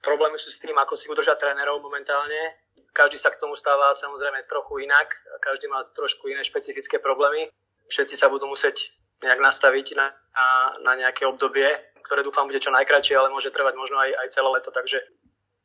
problémy 0.00 0.40
sú 0.40 0.48
s 0.48 0.64
tým, 0.64 0.74
ako 0.80 0.96
si 0.96 1.12
udržať 1.12 1.44
trénerov 1.44 1.84
momentálne. 1.84 2.56
Každý 2.96 3.20
sa 3.20 3.28
k 3.28 3.40
tomu 3.40 3.52
stáva 3.60 3.92
samozrejme 3.92 4.48
trochu 4.48 4.88
inak. 4.88 5.12
Každý 5.44 5.68
má 5.68 5.84
trošku 5.92 6.32
iné 6.32 6.40
špecifické 6.40 6.96
problémy. 6.96 7.52
Všetci 7.92 8.16
sa 8.16 8.32
budú 8.32 8.48
musieť 8.48 8.88
nejak 9.20 9.38
nastaviť 9.38 9.86
na, 9.96 10.10
na, 10.34 10.48
na 10.82 10.92
nejaké 10.98 11.28
obdobie, 11.28 11.68
ktoré 12.02 12.26
dúfam 12.26 12.50
bude 12.50 12.58
čo 12.58 12.74
najkračšie, 12.74 13.14
ale 13.16 13.32
môže 13.32 13.54
trvať 13.54 13.74
možno 13.78 13.98
aj, 14.02 14.10
aj 14.26 14.28
celé 14.34 14.48
leto. 14.52 14.70
Takže 14.74 14.98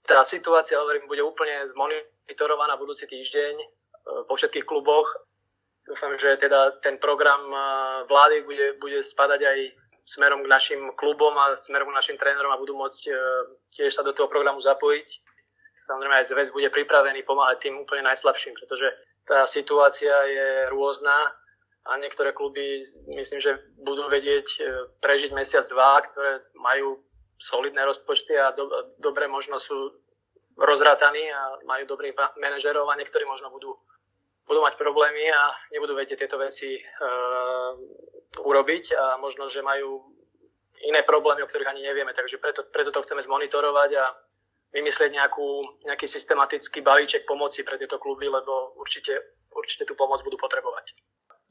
tá 0.08 0.24
situácia, 0.24 0.79
hovorím, 0.79 1.10
bude 1.10 1.25
úplne 1.25 1.65
zmonitorovaná 1.67 2.77
budúci 2.77 3.10
týždeň 3.10 3.53
eh, 3.60 3.67
po 4.29 4.38
všetkých 4.38 4.63
kluboch 4.63 5.27
Dúfam, 5.88 6.20
že 6.20 6.36
teda 6.36 6.84
ten 6.84 7.00
program 7.00 7.39
eh, 7.48 7.60
vlády 8.12 8.44
bude, 8.44 8.67
bude 8.84 9.00
spadať 9.00 9.41
aj 9.48 9.60
smerom 10.03 10.44
k 10.44 10.51
našim 10.51 10.82
klubom 11.00 11.32
a 11.39 11.56
smerom 11.56 11.88
k 11.91 11.98
našim 11.98 12.17
trénerom 12.20 12.51
a 12.51 12.60
budú 12.60 12.75
môcť 12.75 13.01
eh, 13.08 13.15
tiež 13.72 13.96
sa 13.96 14.03
do 14.03 14.12
toho 14.12 14.27
programu 14.27 14.60
zapojiť. 14.60 15.08
Samozrejme 15.79 16.20
aj 16.20 16.27
zväz 16.36 16.51
bude 16.51 16.67
pripravený 16.67 17.24
pomáhať 17.24 17.70
tým 17.70 17.79
úplne 17.79 18.03
najslabším, 18.03 18.60
pretože 18.60 18.91
tá 19.24 19.48
situácia 19.48 20.12
je 20.27 20.48
rôzna 20.75 21.32
a 21.88 21.98
niektoré 21.98 22.36
kluby 22.36 22.84
myslím, 23.15 23.39
že 23.41 23.58
budú 23.79 24.08
vedieť 24.12 24.48
eh, 24.60 24.67
prežiť 25.00 25.32
mesiac, 25.32 25.63
dva, 25.72 26.03
ktoré 26.03 26.44
majú 26.60 27.00
solidné 27.38 27.86
rozpočty 27.86 28.34
a 28.34 28.51
do, 28.51 28.67
dobre 28.98 29.29
možno 29.29 29.62
sú 29.62 29.94
rozrátaní 30.58 31.22
a 31.29 31.62
majú 31.70 31.86
dobrých 31.86 32.17
manažerov 32.41 32.89
a 32.89 32.98
niektorí 32.98 33.29
možno 33.29 33.53
budú 33.53 33.77
budú 34.48 34.63
mať 34.63 34.79
problémy 34.79 35.27
a 35.27 35.51
nebudú 35.75 35.94
vedieť 35.94 36.24
tieto 36.24 36.39
veci 36.39 36.79
uh, 36.79 37.75
urobiť 38.39 38.96
a 38.96 39.06
možno, 39.20 39.51
že 39.51 39.60
majú 39.60 40.08
iné 40.88 41.03
problémy, 41.03 41.44
o 41.44 41.50
ktorých 41.51 41.67
ani 41.67 41.84
nevieme. 41.84 42.15
Takže 42.15 42.39
preto, 42.39 42.63
preto 42.72 42.96
to 42.96 43.03
chceme 43.03 43.20
zmonitorovať 43.20 43.91
a 44.00 44.06
vymyslieť 44.72 45.12
nejakú, 45.20 45.48
nejaký 45.84 46.08
systematický 46.08 46.79
balíček 46.79 47.27
pomoci 47.27 47.67
pre 47.67 47.75
tieto 47.75 48.00
kluby, 48.00 48.32
lebo 48.32 48.75
určite, 48.79 49.20
určite 49.51 49.84
tú 49.84 50.00
pomoc 50.00 50.24
budú 50.24 50.39
potrebovať. 50.39 50.96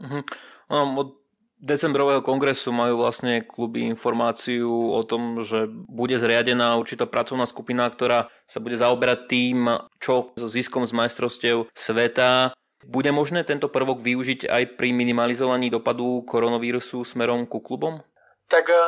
Uh-huh. 0.02 0.22
No, 0.68 0.78
od 1.00 1.08
decembrového 1.56 2.20
kongresu 2.20 2.68
majú 2.68 3.00
vlastne 3.00 3.40
kluby 3.40 3.88
informáciu 3.88 4.68
o 4.68 5.00
tom, 5.02 5.40
že 5.40 5.66
bude 5.70 6.20
zriadená 6.20 6.76
určitá 6.76 7.08
pracovná 7.08 7.48
skupina, 7.48 7.88
ktorá 7.88 8.28
sa 8.44 8.60
bude 8.60 8.76
zaoberať 8.76 9.18
tým, 9.24 9.72
čo 9.96 10.36
so 10.36 10.46
ziskom 10.46 10.84
z 10.84 10.92
majstrovstiev 10.92 11.72
sveta 11.72 12.52
bude 12.86 13.10
možné 13.10 13.42
tento 13.42 13.66
prvok 13.66 13.98
využiť 13.98 14.46
aj 14.46 14.78
pri 14.78 14.94
minimalizovaní 14.94 15.72
dopadu 15.72 16.22
koronavírusu 16.22 17.02
smerom 17.02 17.48
ku 17.50 17.58
klubom? 17.58 17.98
Tak 18.46 18.70
e, 18.70 18.78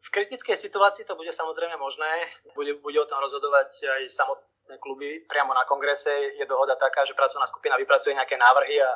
v 0.00 0.08
kritickej 0.08 0.56
situácii 0.56 1.04
to 1.04 1.12
bude 1.12 1.28
samozrejme 1.28 1.76
možné. 1.76 2.08
Bude, 2.56 2.80
bude 2.80 2.96
o 2.96 3.08
tom 3.08 3.20
rozhodovať 3.20 3.84
aj 3.84 4.02
samotné 4.08 4.80
kluby. 4.80 5.28
Priamo 5.28 5.52
na 5.52 5.68
kongrese 5.68 6.40
je 6.40 6.44
dohoda 6.48 6.72
taká, 6.80 7.04
že 7.04 7.12
pracovná 7.12 7.44
skupina 7.44 7.76
vypracuje 7.76 8.16
nejaké 8.16 8.40
návrhy 8.40 8.80
a 8.80 8.90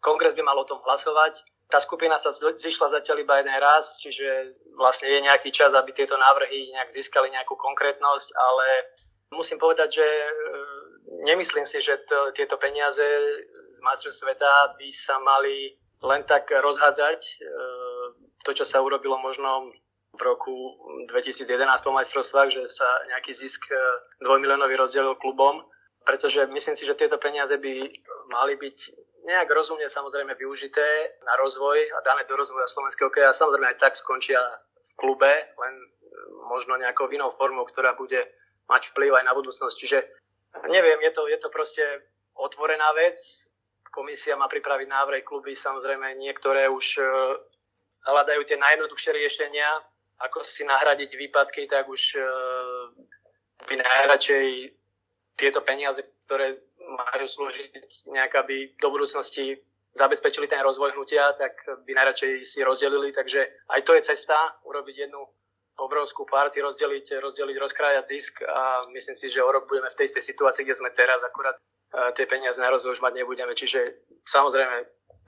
kongres 0.00 0.34
by 0.34 0.42
mal 0.42 0.58
o 0.58 0.68
tom 0.68 0.80
hlasovať. 0.84 1.44
Tá 1.70 1.78
skupina 1.78 2.18
sa 2.18 2.34
zišla 2.34 2.90
zatiaľ 2.90 3.22
iba 3.22 3.38
jeden 3.38 3.54
raz, 3.62 3.94
čiže 4.02 4.58
vlastne 4.74 5.06
je 5.06 5.22
nejaký 5.22 5.54
čas, 5.54 5.70
aby 5.70 5.94
tieto 5.94 6.18
návrhy 6.18 6.74
nejak 6.74 6.90
získali 6.90 7.30
nejakú 7.30 7.54
konkrétnosť, 7.54 8.28
ale 8.34 8.66
musím 9.30 9.62
povedať, 9.62 10.02
že 10.02 10.06
e, 10.06 10.30
nemyslím 11.30 11.66
si, 11.70 11.78
že 11.78 12.02
to, 12.02 12.34
tieto 12.34 12.58
peniaze 12.58 13.06
z 13.70 13.78
majstrov 13.86 14.10
sveta 14.10 14.74
by 14.82 14.88
sa 14.90 15.22
mali 15.22 15.78
len 16.02 16.26
tak 16.26 16.50
rozhádzať. 16.50 17.20
E, 17.22 17.32
to, 18.42 18.50
čo 18.50 18.66
sa 18.66 18.82
urobilo 18.82 19.14
možno 19.22 19.70
v 20.10 20.22
roku 20.26 20.54
2011 21.06 21.86
po 21.86 21.94
majstrovstvách, 21.94 22.48
že 22.50 22.62
sa 22.66 22.88
nejaký 23.14 23.30
zisk 23.30 23.70
e, 23.70 23.78
dvojmiliónový 24.26 24.74
rozdelil 24.74 25.14
klubom, 25.22 25.62
pretože 26.02 26.50
myslím 26.50 26.74
si, 26.74 26.82
že 26.82 26.98
tieto 26.98 27.20
peniaze 27.22 27.54
by 27.54 27.74
mali 28.34 28.58
byť 28.58 28.78
nejak 29.24 29.48
rozumne 29.52 29.88
samozrejme 29.88 30.32
využité 30.34 31.16
na 31.24 31.34
rozvoj 31.40 31.78
a 31.92 31.98
dané 32.04 32.24
do 32.24 32.36
rozvoja 32.36 32.66
slovenského 32.68 33.12
hokeja. 33.12 33.36
Samozrejme 33.36 33.74
aj 33.74 33.78
tak 33.80 33.94
skončia 33.96 34.40
v 34.80 34.92
klube, 34.96 35.30
len 35.30 35.74
možno 36.48 36.76
nejakou 36.80 37.06
inou 37.12 37.30
formou, 37.30 37.62
ktorá 37.68 37.94
bude 37.94 38.20
mať 38.66 38.94
vplyv 38.94 39.20
aj 39.20 39.24
na 39.26 39.36
budúcnosť. 39.36 39.76
Čiže 39.76 39.98
neviem, 40.70 40.98
je 41.04 41.12
to, 41.14 41.22
je 41.26 41.38
to 41.38 41.48
proste 41.50 41.84
otvorená 42.34 42.90
vec. 42.96 43.18
Komisia 43.90 44.38
má 44.38 44.46
pripraviť 44.46 44.86
návrhy 44.86 45.22
kluby, 45.26 45.58
samozrejme 45.58 46.14
niektoré 46.14 46.70
už 46.70 47.02
e, 47.02 47.04
hľadajú 48.06 48.46
tie 48.46 48.54
najjednoduchšie 48.54 49.10
riešenia, 49.18 49.66
ako 50.22 50.46
si 50.46 50.62
nahradiť 50.62 51.10
výpadky, 51.18 51.66
tak 51.66 51.90
už 51.90 52.14
e, 52.14 52.22
by 53.66 53.74
najradšej 53.82 54.46
tieto 55.34 55.58
peniaze, 55.66 56.06
ktoré 56.22 56.69
majú 56.90 57.26
slúžiť 57.26 58.10
nejak, 58.10 58.32
aby 58.42 58.74
do 58.76 58.88
budúcnosti 58.90 59.58
zabezpečili 59.94 60.46
ten 60.46 60.62
rozvoj 60.62 60.94
hnutia, 60.94 61.34
tak 61.34 61.66
by 61.86 61.92
najradšej 61.94 62.46
si 62.46 62.62
rozdelili. 62.62 63.10
Takže 63.10 63.40
aj 63.70 63.80
to 63.82 63.94
je 63.98 64.06
cesta, 64.06 64.36
urobiť 64.62 65.06
jednu 65.06 65.22
obrovskú 65.80 66.28
party, 66.28 66.60
rozdeliť, 66.60 67.18
rozdeliť, 67.24 67.56
rozkrájať 67.56 68.04
zisk 68.04 68.44
a 68.44 68.84
myslím 68.92 69.16
si, 69.16 69.32
že 69.32 69.40
o 69.40 69.48
rok 69.48 69.64
budeme 69.64 69.88
v 69.88 69.96
tej 69.96 70.06
istej 70.12 70.24
situácii, 70.28 70.62
kde 70.68 70.76
sme 70.76 70.90
teraz, 70.92 71.24
akurát 71.24 71.56
tie 72.14 72.28
peniaze 72.28 72.60
na 72.60 72.70
rozvoj 72.70 73.00
už 73.00 73.02
mať 73.02 73.24
nebudeme. 73.24 73.56
Čiže 73.56 74.06
samozrejme, 74.28 74.76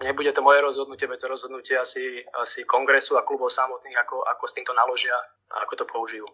nebude 0.04 0.30
to 0.30 0.44
moje 0.44 0.60
rozhodnutie, 0.60 1.08
bude 1.08 1.18
to 1.18 1.26
rozhodnutie 1.26 1.74
asi, 1.74 2.22
asi 2.38 2.62
kongresu 2.68 3.16
a 3.16 3.26
klubov 3.26 3.50
samotných, 3.50 3.98
ako, 3.98 4.22
ako 4.28 4.44
s 4.46 4.54
týmto 4.54 4.76
naložia 4.76 5.16
a 5.56 5.64
ako 5.66 5.74
to 5.82 5.84
použijú. 5.88 6.26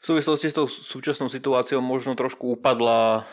V 0.00 0.04
súvislosti 0.08 0.48
s 0.48 0.56
tou 0.56 0.64
súčasnou 0.64 1.28
situáciou 1.28 1.84
možno 1.84 2.16
trošku 2.16 2.56
upadla 2.56 3.28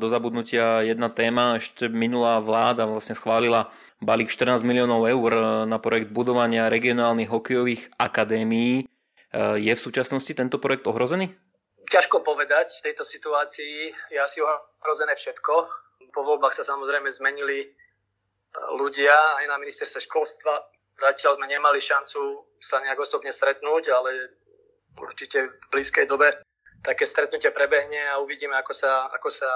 do 0.00 0.06
zabudnutia 0.08 0.80
jedna 0.80 1.12
téma. 1.12 1.60
Ešte 1.60 1.92
minulá 1.92 2.40
vláda 2.40 2.88
vlastne 2.88 3.12
schválila 3.12 3.68
balík 4.00 4.32
14 4.32 4.64
miliónov 4.64 5.04
eur 5.04 5.32
na 5.68 5.76
projekt 5.76 6.08
budovania 6.08 6.72
regionálnych 6.72 7.28
hokejových 7.28 7.92
akadémií. 8.00 8.88
Je 9.60 9.72
v 9.76 9.84
súčasnosti 9.84 10.32
tento 10.32 10.56
projekt 10.56 10.88
ohrozený? 10.88 11.36
ťažko 11.90 12.22
povedať 12.22 12.78
v 12.78 12.84
tejto 12.86 13.02
situácii. 13.02 13.90
Je 14.14 14.18
asi 14.22 14.38
ohrozené 14.38 15.18
všetko. 15.18 15.52
Po 16.14 16.22
voľbách 16.22 16.54
sa 16.54 16.62
samozrejme 16.62 17.10
zmenili 17.10 17.66
ľudia 18.78 19.42
aj 19.42 19.44
na 19.50 19.58
ministerstve 19.58 20.06
školstva. 20.06 20.54
Zatiaľ 20.94 21.42
sme 21.42 21.50
nemali 21.50 21.82
šancu 21.82 22.46
sa 22.62 22.78
nejak 22.78 23.02
osobne 23.02 23.34
stretnúť, 23.34 23.90
ale 23.90 24.10
určite 24.98 25.38
v 25.46 25.66
blízkej 25.70 26.06
dobe 26.10 26.34
také 26.80 27.04
stretnutie 27.04 27.52
prebehne 27.52 28.00
a 28.10 28.18
uvidíme, 28.18 28.56
ako 28.56 28.72
sa, 28.72 29.12
ako 29.12 29.28
sa 29.28 29.48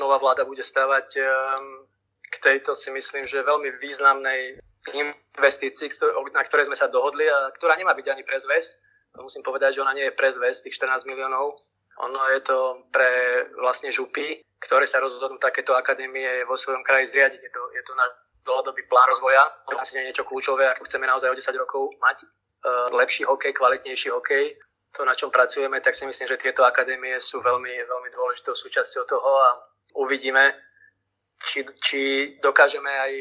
nová 0.00 0.18
vláda 0.18 0.48
bude 0.48 0.64
stavať 0.64 1.08
e, 1.20 1.22
k 2.32 2.36
tejto 2.40 2.74
si 2.74 2.90
myslím, 2.90 3.28
že 3.28 3.46
veľmi 3.46 3.78
významnej 3.78 4.58
investícii, 4.90 5.88
na 6.34 6.42
ktorej 6.44 6.66
sme 6.68 6.76
sa 6.76 6.90
dohodli 6.90 7.24
a 7.24 7.52
ktorá 7.54 7.78
nemá 7.78 7.94
byť 7.94 8.06
ani 8.10 8.24
pre 8.26 8.36
zväz, 8.36 8.80
to 9.14 9.22
musím 9.22 9.46
povedať, 9.46 9.78
že 9.78 9.82
ona 9.86 9.94
nie 9.94 10.10
je 10.10 10.18
pre 10.18 10.28
zväz, 10.28 10.66
tých 10.66 10.74
14 10.74 11.06
miliónov. 11.06 11.62
Ono 12.02 12.20
je 12.34 12.42
to 12.42 12.90
pre 12.90 13.06
vlastne 13.62 13.94
župy, 13.94 14.42
ktoré 14.58 14.82
sa 14.90 14.98
rozhodnú 14.98 15.38
takéto 15.38 15.78
akadémie 15.78 16.42
vo 16.50 16.58
svojom 16.58 16.82
kraji 16.82 17.14
zriadiť. 17.14 17.38
Je 17.38 17.52
to, 17.54 17.62
je 17.70 17.82
to 17.86 17.94
na 17.94 18.06
dlhodobý 18.44 18.84
plán 18.86 19.08
rozvoja. 19.08 19.42
Asi 19.80 19.96
nie 19.96 20.06
je 20.06 20.08
niečo 20.12 20.28
kľúčové, 20.28 20.68
ak 20.68 20.84
chceme 20.84 21.08
naozaj 21.08 21.32
o 21.32 21.36
10 21.36 21.62
rokov 21.64 21.96
mať 21.98 22.24
uh, 22.24 22.92
lepší 22.92 23.24
hokej, 23.24 23.52
kvalitnejší 23.56 24.12
hokej, 24.12 24.56
to, 24.94 25.02
na 25.04 25.14
čom 25.14 25.34
pracujeme, 25.34 25.80
tak 25.80 25.98
si 25.98 26.06
myslím, 26.06 26.28
že 26.28 26.38
tieto 26.38 26.62
akadémie 26.62 27.18
sú 27.18 27.42
veľmi, 27.42 27.74
veľmi 27.82 28.08
dôležitou 28.14 28.54
súčasťou 28.54 29.02
toho 29.10 29.30
a 29.42 29.48
uvidíme, 29.98 30.54
či, 31.42 31.66
či 31.82 32.00
dokážeme 32.38 32.88
aj 32.88 33.12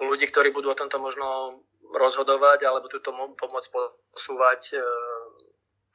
ľudí, 0.00 0.24
ktorí 0.32 0.56
budú 0.56 0.72
o 0.72 0.78
tomto 0.78 0.96
možno 0.96 1.60
rozhodovať 1.92 2.64
alebo 2.64 2.88
túto 2.88 3.12
pomoc 3.12 3.64
posúvať, 4.12 4.74
e, 4.74 4.82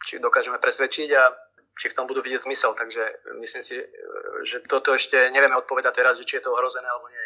či 0.06 0.22
dokážeme 0.22 0.62
presvedčiť 0.62 1.10
a 1.18 1.24
či 1.78 1.90
v 1.90 1.96
tom 1.98 2.06
budú 2.06 2.22
vidieť 2.22 2.46
zmysel. 2.46 2.78
Takže 2.78 3.04
myslím 3.42 3.64
si, 3.66 3.82
že 4.46 4.62
toto 4.70 4.94
ešte 4.94 5.18
nevieme 5.34 5.58
odpovedať 5.58 5.98
teraz, 5.98 6.22
či 6.22 6.38
je 6.38 6.46
to 6.46 6.54
ohrozené 6.54 6.86
alebo 6.86 7.10
nie. 7.10 7.26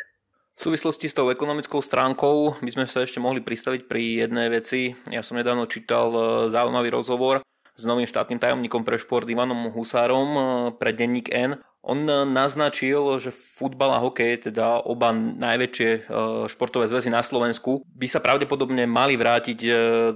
V 0.56 0.72
súvislosti 0.72 1.12
s 1.12 1.18
tou 1.18 1.28
ekonomickou 1.28 1.84
stránkou 1.84 2.64
by 2.64 2.72
sme 2.72 2.86
sa 2.88 3.04
ešte 3.04 3.20
mohli 3.20 3.44
pristaviť 3.44 3.92
pri 3.92 4.24
jednej 4.24 4.48
veci. 4.48 4.96
Ja 5.12 5.20
som 5.20 5.36
nedávno 5.36 5.68
čítal 5.68 6.08
e, 6.16 6.20
zaujímavý 6.48 6.96
rozhovor 6.96 7.44
s 7.76 7.84
novým 7.84 8.08
štátnym 8.08 8.40
tajomníkom 8.40 8.88
pre 8.88 8.96
šport 8.96 9.28
Ivanom 9.28 9.68
Husárom 9.76 10.30
e, 10.32 10.42
pre 10.80 10.96
denník 10.96 11.28
N. 11.28 11.60
On 11.84 12.00
e, 12.08 12.24
naznačil, 12.24 13.20
že 13.20 13.36
futbal 13.36 14.00
a 14.00 14.00
hokej, 14.00 14.48
teda 14.48 14.80
oba 14.88 15.12
najväčšie 15.12 16.08
športové 16.48 16.88
zväzy 16.88 17.12
na 17.12 17.20
Slovensku, 17.20 17.84
by 17.92 18.08
sa 18.08 18.24
pravdepodobne 18.24 18.88
mali 18.88 19.20
vrátiť 19.20 19.60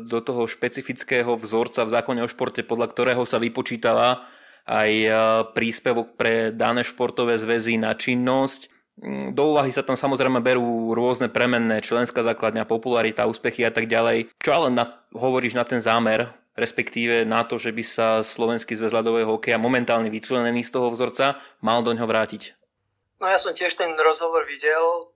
do 0.08 0.20
toho 0.24 0.48
špecifického 0.48 1.36
vzorca 1.36 1.84
v 1.84 1.94
zákone 2.00 2.24
o 2.24 2.32
športe, 2.32 2.64
podľa 2.64 2.88
ktorého 2.96 3.28
sa 3.28 3.44
vypočítava 3.44 4.24
aj 4.64 4.92
príspevok 5.52 6.16
pre 6.16 6.56
dané 6.56 6.88
športové 6.88 7.36
zväzy 7.36 7.76
na 7.76 7.92
činnosť 7.92 8.79
do 9.32 9.56
úvahy 9.56 9.72
sa 9.72 9.80
tam 9.80 9.96
samozrejme 9.96 10.44
berú 10.44 10.92
rôzne 10.92 11.32
premenné, 11.32 11.80
členská 11.80 12.20
základňa, 12.20 12.68
popularita, 12.68 13.32
úspechy 13.32 13.64
a 13.64 13.72
tak 13.72 13.88
ďalej. 13.88 14.36
Čo 14.44 14.52
ale 14.52 14.68
na, 14.76 15.00
hovoríš 15.16 15.56
na 15.56 15.64
ten 15.64 15.80
zámer, 15.80 16.28
respektíve 16.60 17.24
na 17.24 17.48
to, 17.48 17.56
že 17.56 17.72
by 17.72 17.84
sa 17.88 18.08
slovenský 18.20 18.76
zväz 18.76 18.92
ľadového 18.92 19.40
hokeja 19.40 19.56
momentálne 19.56 20.12
vyčlenený 20.12 20.68
z 20.68 20.76
toho 20.76 20.92
vzorca 20.92 21.40
mal 21.64 21.80
do 21.80 21.96
ňoho 21.96 22.04
vrátiť? 22.04 22.60
No 23.24 23.32
ja 23.32 23.40
som 23.40 23.56
tiež 23.56 23.76
ten 23.80 23.96
rozhovor 23.96 24.44
videl. 24.44 25.16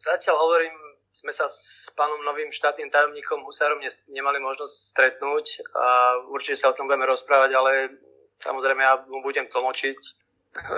Zatiaľ 0.00 0.36
hovorím, 0.40 0.72
sme 1.12 1.36
sa 1.36 1.46
s 1.52 1.92
pánom 1.92 2.24
novým 2.24 2.48
štátnym 2.48 2.88
tajomníkom 2.88 3.44
Husárom 3.44 3.84
nemali 4.08 4.40
možnosť 4.40 4.74
stretnúť 4.74 5.46
a 5.76 5.86
určite 6.32 6.56
sa 6.56 6.72
o 6.72 6.76
tom 6.76 6.88
budeme 6.88 7.04
rozprávať, 7.04 7.50
ale 7.52 7.72
samozrejme 8.40 8.80
ja 8.80 9.04
mu 9.04 9.20
budem 9.20 9.44
tlmočiť 9.44 10.21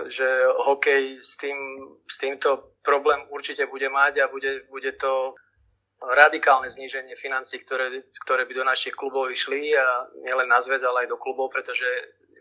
že 0.06 0.28
hokej 0.66 1.18
s, 1.18 1.34
tým, 1.36 1.58
s 2.06 2.16
týmto 2.22 2.78
problém 2.86 3.26
určite 3.30 3.66
bude 3.66 3.90
mať 3.90 4.22
a 4.22 4.30
bude, 4.30 4.62
bude 4.70 4.94
to 4.94 5.34
radikálne 5.98 6.70
zníženie 6.70 7.18
financí, 7.18 7.58
ktoré, 7.58 7.90
ktoré 8.22 8.46
by 8.46 8.54
do 8.54 8.64
našich 8.64 8.94
klubov 8.94 9.32
išli 9.34 9.74
a 9.74 10.06
nielen 10.22 10.46
na 10.46 10.62
zväz, 10.62 10.84
ale 10.86 11.06
aj 11.06 11.08
do 11.10 11.18
klubov, 11.18 11.50
pretože 11.50 11.86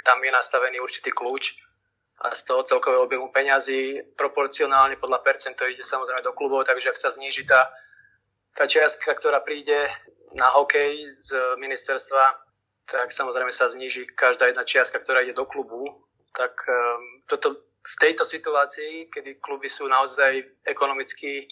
tam 0.06 0.22
je 0.22 0.30
nastavený 0.30 0.78
určitý 0.84 1.10
kľúč 1.10 1.58
a 2.22 2.38
z 2.38 2.42
toho 2.46 2.62
celkového 2.62 3.10
objemu 3.10 3.34
peňazí 3.34 4.14
proporcionálne 4.14 5.02
podľa 5.02 5.26
percent 5.26 5.58
ide 5.66 5.82
samozrejme 5.82 6.22
do 6.22 6.36
klubov, 6.38 6.70
takže 6.70 6.94
ak 6.94 6.98
sa 7.00 7.10
zníži 7.10 7.50
tá, 7.50 7.74
tá 8.54 8.70
čiastka, 8.70 9.10
ktorá 9.18 9.42
príde 9.42 9.90
na 10.38 10.54
hokej 10.54 11.10
z 11.10 11.34
ministerstva, 11.58 12.24
tak 12.86 13.10
samozrejme 13.10 13.50
sa 13.50 13.72
zníži 13.72 14.06
každá 14.14 14.52
jedna 14.52 14.68
čiastka, 14.68 15.02
ktorá 15.02 15.24
ide 15.26 15.34
do 15.34 15.48
klubu 15.48 15.88
tak 16.34 16.54
um, 16.66 17.22
toto 17.30 17.70
v 17.84 17.96
tejto 18.00 18.26
situácii, 18.26 19.12
kedy 19.14 19.38
kluby 19.38 19.70
sú 19.70 19.86
naozaj 19.86 20.66
ekonomicky 20.66 21.46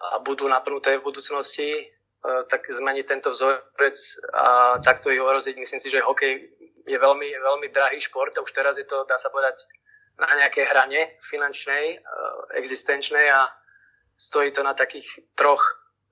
a 0.00 0.22
budú 0.22 0.48
naplnuté 0.48 0.96
v 0.96 1.06
budúcnosti, 1.06 1.68
uh, 1.76 2.46
tak 2.46 2.70
zmeniť 2.70 3.04
tento 3.04 3.34
vzorec 3.34 3.96
a 4.32 4.78
takto 4.80 5.10
ich 5.10 5.20
ohroziť. 5.20 5.58
Myslím 5.58 5.80
si, 5.82 5.90
že 5.90 6.06
hokej 6.06 6.32
je 6.86 6.98
veľmi, 6.98 7.28
veľmi 7.28 7.68
drahý 7.74 8.00
šport 8.00 8.32
a 8.38 8.44
už 8.46 8.52
teraz 8.54 8.78
je 8.78 8.86
to, 8.86 9.04
dá 9.04 9.18
sa 9.18 9.28
povedať, 9.28 9.66
na 10.20 10.28
nejakej 10.36 10.68
hrane 10.68 11.16
finančnej, 11.24 12.00
uh, 12.00 12.56
existenčnej 12.56 13.26
a 13.32 13.50
stojí 14.20 14.52
to 14.52 14.60
na 14.60 14.76
takých 14.76 15.08
troch 15.32 15.64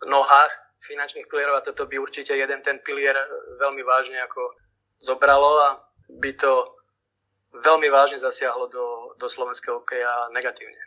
nohách 0.09 0.53
finančných 0.81 1.29
pilierov 1.29 1.61
a 1.61 1.67
toto 1.67 1.85
by 1.85 1.99
určite 1.99 2.33
jeden 2.33 2.63
ten 2.63 2.79
pilier 2.81 3.15
veľmi 3.61 3.83
vážne 3.83 4.17
ako 4.25 4.55
zobralo 5.03 5.53
a 5.61 5.69
by 6.09 6.33
to 6.39 6.78
veľmi 7.65 7.89
vážne 7.91 8.19
zasiahlo 8.23 8.71
do, 8.71 8.87
do 9.19 9.27
slovenského 9.27 9.83
hokeja 9.83 10.31
negatívne. 10.35 10.79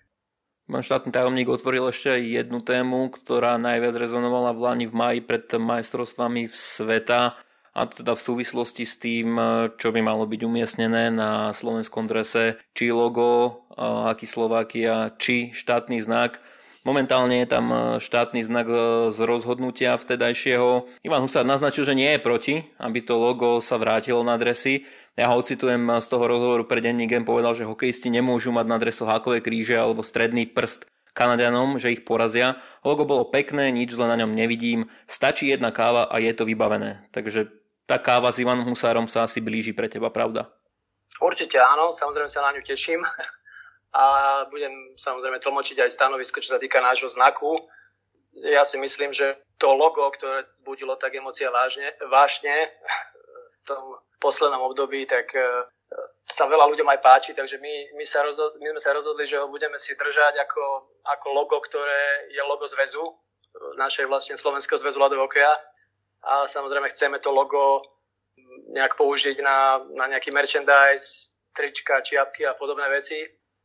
Pán 0.71 0.87
štátny 0.87 1.11
tajomník 1.11 1.51
otvoril 1.51 1.91
ešte 1.91 2.15
jednu 2.15 2.63
tému, 2.63 3.11
ktorá 3.11 3.59
najviac 3.59 3.91
rezonovala 3.97 4.55
v 4.55 4.59
Lani 4.63 4.85
v 4.87 4.95
maji 4.95 5.19
pred 5.19 5.43
majstrovstvami 5.51 6.47
v 6.47 6.55
sveta 6.55 7.35
a 7.71 7.81
teda 7.87 8.15
v 8.15 8.23
súvislosti 8.23 8.87
s 8.87 8.95
tým, 8.95 9.35
čo 9.75 9.91
by 9.91 9.99
malo 9.99 10.23
byť 10.27 10.41
umiestnené 10.43 11.11
na 11.11 11.51
slovenskom 11.51 12.07
drese, 12.07 12.59
či 12.71 12.91
logo, 12.91 13.63
aký 13.75 14.27
Slovakia, 14.27 15.11
či 15.19 15.51
štátny 15.51 15.99
znak. 16.03 16.39
Momentálne 16.81 17.43
je 17.43 17.47
tam 17.51 17.65
štátny 18.01 18.41
znak 18.41 18.67
z 19.13 19.19
rozhodnutia 19.27 19.99
vtedajšieho. 19.99 21.03
Ivan 21.05 21.23
Husár 21.23 21.45
naznačil, 21.45 21.85
že 21.85 21.99
nie 21.99 22.15
je 22.15 22.25
proti, 22.25 22.55
aby 22.81 22.99
to 23.05 23.21
logo 23.21 23.59
sa 23.59 23.77
vrátilo 23.77 24.23
na 24.25 24.33
dresy. 24.39 24.87
Ja 25.19 25.27
ho 25.27 25.43
citujem 25.43 25.83
z 25.99 26.07
toho 26.07 26.23
rozhovoru 26.23 26.63
pre 26.63 26.79
denní 26.79 27.07
povedal, 27.27 27.51
že 27.51 27.67
hokejisti 27.67 28.07
nemôžu 28.07 28.55
mať 28.55 28.65
na 28.67 28.77
dreso 28.79 29.03
hákové 29.03 29.43
kríže 29.43 29.75
alebo 29.75 30.07
stredný 30.07 30.47
prst 30.47 30.87
Kanadianom, 31.11 31.75
že 31.75 31.91
ich 31.91 32.07
porazia. 32.07 32.63
Logo 32.87 33.03
bolo 33.03 33.27
pekné, 33.27 33.67
nič 33.75 33.91
zle 33.91 34.07
na 34.07 34.15
ňom 34.15 34.31
nevidím. 34.31 34.87
Stačí 35.11 35.51
jedna 35.51 35.75
káva 35.75 36.07
a 36.07 36.15
je 36.23 36.31
to 36.31 36.47
vybavené. 36.47 37.11
Takže 37.11 37.51
tá 37.83 37.99
káva 37.99 38.31
s 38.31 38.39
Ivanom 38.39 38.63
Husárom 38.71 39.11
sa 39.11 39.27
asi 39.27 39.43
blíži 39.43 39.75
pre 39.75 39.91
teba, 39.91 40.07
pravda? 40.07 40.47
Určite 41.19 41.59
áno, 41.59 41.91
samozrejme 41.91 42.31
sa 42.31 42.47
na 42.47 42.55
ňu 42.55 42.63
teším. 42.63 43.03
A 43.91 44.47
budem 44.47 44.71
samozrejme 44.95 45.43
tlmočiť 45.43 45.83
aj 45.83 45.91
stanovisko, 45.91 46.39
čo 46.39 46.55
sa 46.55 46.63
týka 46.63 46.79
nášho 46.79 47.11
znaku. 47.11 47.59
Ja 48.39 48.63
si 48.63 48.79
myslím, 48.79 49.11
že 49.11 49.35
to 49.59 49.75
logo, 49.75 50.07
ktoré 50.15 50.47
zbudilo 50.55 50.95
tak 50.95 51.19
emócia 51.19 51.51
vážne, 51.51 51.91
vážne 52.07 52.71
v 53.51 53.57
tom 53.67 53.99
poslednom 54.21 54.61
období, 54.61 55.09
tak 55.09 55.33
e, 55.33 55.41
sa 56.21 56.45
veľa 56.45 56.69
ľuďom 56.69 56.87
aj 56.93 56.99
páči, 57.01 57.31
takže 57.33 57.57
my, 57.57 57.97
my, 57.97 58.05
sa 58.05 58.21
rozhodli, 58.21 58.61
my 58.61 58.77
sme 58.77 58.81
sa 58.81 58.93
rozhodli, 58.93 59.25
že 59.25 59.41
ho 59.41 59.49
budeme 59.49 59.75
si 59.81 59.97
držať 59.97 60.37
ako, 60.45 60.63
ako 61.03 61.27
logo, 61.33 61.57
ktoré 61.59 62.29
je 62.29 62.41
logo 62.45 62.69
zväzu, 62.69 63.01
našej 63.75 64.07
vlastne 64.07 64.39
Slovenského 64.39 64.79
zväzu 64.79 65.01
ľadového 65.01 65.27
hokeja. 65.27 65.51
A 66.21 66.47
samozrejme 66.47 66.87
chceme 66.93 67.19
to 67.19 67.33
logo 67.33 67.81
nejak 68.71 68.95
použiť 68.95 69.41
na, 69.41 69.81
na 69.97 70.05
nejaký 70.07 70.31
merchandise, 70.31 71.33
trička, 71.51 71.99
čiapky 71.99 72.47
a 72.47 72.55
podobné 72.55 72.87
veci. 72.87 73.19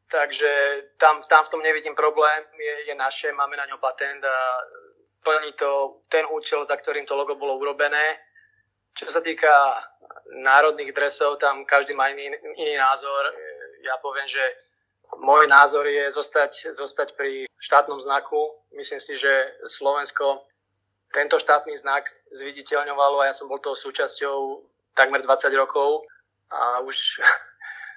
Takže 0.07 0.51
tam, 0.99 1.19
tam 1.27 1.43
v 1.43 1.51
tom 1.51 1.61
nevidím 1.63 1.95
problém, 1.95 2.47
je, 2.55 2.91
je 2.91 2.95
naše, 2.95 3.33
máme 3.35 3.59
na 3.59 3.67
ňo 3.67 3.79
patent 3.83 4.23
a 4.23 4.39
plní 5.23 5.53
to 5.59 6.03
ten 6.07 6.23
účel, 6.31 6.63
za 6.63 6.79
ktorým 6.79 7.07
to 7.07 7.19
logo 7.19 7.35
bolo 7.35 7.59
urobené. 7.59 8.15
Čo 8.97 9.13
sa 9.13 9.21
týka 9.21 9.53
národných 10.41 10.97
dresov, 10.97 11.37
tam 11.37 11.69
každý 11.69 11.93
má 11.93 12.09
iný, 12.09 12.33
iný 12.57 12.75
názor. 12.81 13.29
Ja 13.85 14.01
poviem, 14.01 14.25
že 14.27 14.41
môj 15.21 15.47
názor 15.47 15.87
je 15.87 16.11
zostať, 16.11 16.73
zostať 16.73 17.13
pri 17.15 17.47
štátnom 17.61 18.01
znaku. 18.01 18.57
Myslím 18.73 19.01
si, 19.01 19.21
že 19.21 19.61
Slovensko 19.69 20.49
tento 21.13 21.39
štátny 21.39 21.77
znak 21.77 22.09
zviditeľňovalo 22.33 23.23
a 23.23 23.29
ja 23.31 23.35
som 23.37 23.47
bol 23.47 23.63
toho 23.63 23.79
súčasťou 23.79 24.67
takmer 24.97 25.23
20 25.23 25.53
rokov 25.55 26.03
a 26.51 26.81
už 26.83 27.21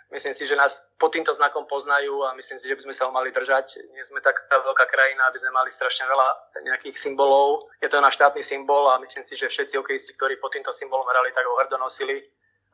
myslím 0.09 0.33
si, 0.33 0.43
že 0.49 0.57
nás 0.57 0.93
pod 0.97 1.13
týmto 1.13 1.33
znakom 1.33 1.69
poznajú 1.69 2.25
a 2.25 2.33
myslím 2.33 2.57
si, 2.57 2.65
že 2.65 2.75
by 2.75 2.81
sme 2.89 2.95
sa 2.97 3.05
ho 3.07 3.11
mali 3.13 3.29
držať. 3.29 3.81
Nie 3.93 4.03
sme 4.05 4.21
taká 4.21 4.41
veľká 4.49 4.85
krajina, 4.89 5.29
aby 5.29 5.37
sme 5.37 5.53
mali 5.53 5.69
strašne 5.69 6.09
veľa 6.09 6.27
nejakých 6.65 6.97
symbolov. 6.97 7.69
Je 7.81 7.89
to 7.89 8.01
náš 8.01 8.17
štátny 8.17 8.41
symbol 8.41 8.89
a 8.89 9.01
myslím 9.01 9.23
si, 9.23 9.37
že 9.37 9.49
všetci 9.49 9.77
hokejisti, 9.77 10.17
ktorí 10.17 10.41
pod 10.41 10.53
týmto 10.53 10.73
symbolom 10.73 11.05
hrali, 11.05 11.29
tak 11.33 11.45
ho 11.45 11.57
hrdo 11.61 11.77
nosili 11.77 12.25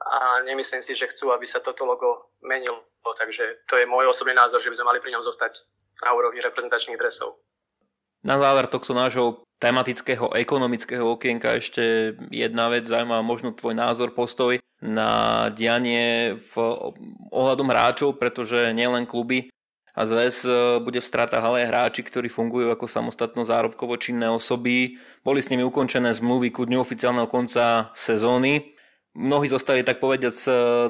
a 0.02 0.44
nemyslím 0.44 0.84
si, 0.84 0.96
že 0.96 1.08
chcú, 1.08 1.32
aby 1.32 1.48
sa 1.48 1.64
toto 1.64 1.88
logo 1.88 2.36
menilo. 2.44 2.84
Takže 3.06 3.68
to 3.70 3.78
je 3.78 3.86
môj 3.86 4.10
osobný 4.12 4.34
názor, 4.34 4.60
že 4.60 4.74
by 4.74 4.76
sme 4.82 4.90
mali 4.90 5.00
pri 5.00 5.14
ňom 5.14 5.24
zostať 5.24 5.62
na 6.04 6.12
úrovni 6.12 6.44
reprezentačných 6.44 7.00
dresov. 7.00 7.40
Na 8.26 8.42
záver 8.42 8.66
tohto 8.66 8.98
nášho 8.98 9.46
tematického 9.62 10.34
ekonomického 10.34 11.06
okienka 11.06 11.54
ešte 11.56 12.18
jedna 12.34 12.74
vec, 12.74 12.90
zaujímavá 12.90 13.22
možno 13.22 13.54
tvoj 13.54 13.78
názor, 13.78 14.12
postoj 14.12 14.60
na 14.86 15.50
dianie 15.50 16.38
v 16.38 16.54
ohľadom 17.34 17.68
hráčov, 17.74 18.22
pretože 18.22 18.70
nielen 18.78 19.10
kluby 19.10 19.50
a 19.98 20.06
zväz 20.06 20.46
e, 20.46 20.78
bude 20.84 21.02
v 21.02 21.10
stratách, 21.10 21.42
ale 21.42 21.66
aj 21.66 21.70
hráči, 21.72 22.02
ktorí 22.06 22.30
fungujú 22.30 22.70
ako 22.70 22.86
samostatno 22.86 23.42
zárobkovo 23.42 23.98
činné 23.98 24.30
osoby. 24.30 25.02
Boli 25.26 25.42
s 25.42 25.50
nimi 25.50 25.66
ukončené 25.66 26.12
zmluvy 26.14 26.52
ku 26.54 26.68
dňu 26.68 26.78
oficiálneho 26.84 27.32
konca 27.32 27.90
sezóny 27.96 28.76
mnohí 29.16 29.48
zostali 29.48 29.82
tak 29.82 30.04
povediac 30.04 30.36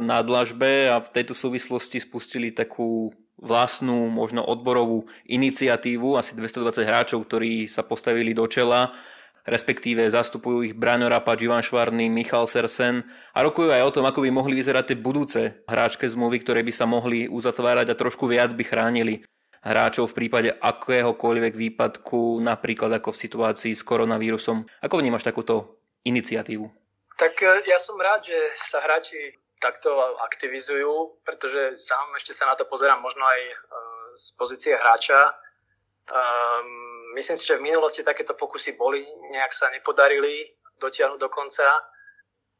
na 0.01 0.25
dlažbe 0.25 0.89
a 0.89 0.97
v 0.97 1.11
tejto 1.13 1.37
súvislosti 1.37 2.01
spustili 2.01 2.49
takú 2.49 3.13
vlastnú, 3.37 4.09
možno 4.09 4.41
odborovú 4.41 5.05
iniciatívu, 5.29 6.17
asi 6.17 6.33
220 6.33 6.81
hráčov, 6.81 7.19
ktorí 7.29 7.69
sa 7.69 7.85
postavili 7.85 8.33
do 8.33 8.49
čela 8.49 8.95
respektíve 9.45 10.09
zastupujú 10.09 10.65
ich 10.65 10.73
Braňo 10.73 11.05
Rapa, 11.05 11.37
Ivan 11.37 11.61
Švarný, 11.61 12.09
Michal 12.09 12.49
Sersen 12.49 13.05
a 13.31 13.45
rokujú 13.45 13.69
aj 13.69 13.83
o 13.85 13.93
tom, 13.93 14.05
ako 14.09 14.25
by 14.25 14.29
mohli 14.33 14.57
vyzerať 14.57 14.91
tie 14.91 14.97
budúce 14.97 15.41
hráčke 15.69 16.09
zmluvy, 16.09 16.41
ktoré 16.41 16.65
by 16.65 16.73
sa 16.73 16.89
mohli 16.89 17.29
uzatvárať 17.29 17.93
a 17.93 17.99
trošku 17.99 18.25
viac 18.25 18.51
by 18.57 18.63
chránili 18.65 19.21
hráčov 19.65 20.13
v 20.13 20.17
prípade 20.25 20.49
akéhokoľvek 20.53 21.53
výpadku, 21.57 22.41
napríklad 22.41 23.01
ako 23.01 23.09
v 23.13 23.21
situácii 23.25 23.73
s 23.73 23.81
koronavírusom. 23.81 24.65
Ako 24.85 25.01
vnímaš 25.01 25.25
takúto 25.25 25.81
iniciatívu? 26.05 26.69
Tak 27.17 27.33
e, 27.41 27.65
ja 27.65 27.81
som 27.81 27.97
rád, 27.97 28.29
že 28.29 28.37
sa 28.61 28.85
hráči 28.85 29.17
takto 29.57 29.89
aktivizujú, 30.21 31.17
pretože 31.25 31.81
sám 31.81 32.13
ešte 32.13 32.37
sa 32.37 32.45
na 32.45 32.53
to 32.53 32.69
pozerám 32.69 33.01
možno 33.01 33.25
aj 33.25 33.41
e, 33.41 33.55
z 34.13 34.25
pozície 34.37 34.73
hráča. 34.77 35.33
Um, 36.05 36.94
myslím 37.15 37.39
si, 37.39 37.47
že 37.47 37.57
v 37.57 37.65
minulosti 37.71 38.03
takéto 38.03 38.35
pokusy 38.35 38.75
boli, 38.75 39.01
nejak 39.31 39.51
sa 39.55 39.71
nepodarili 39.71 40.51
dotiahnuť 40.77 41.19
do 41.19 41.29
konca. 41.31 41.63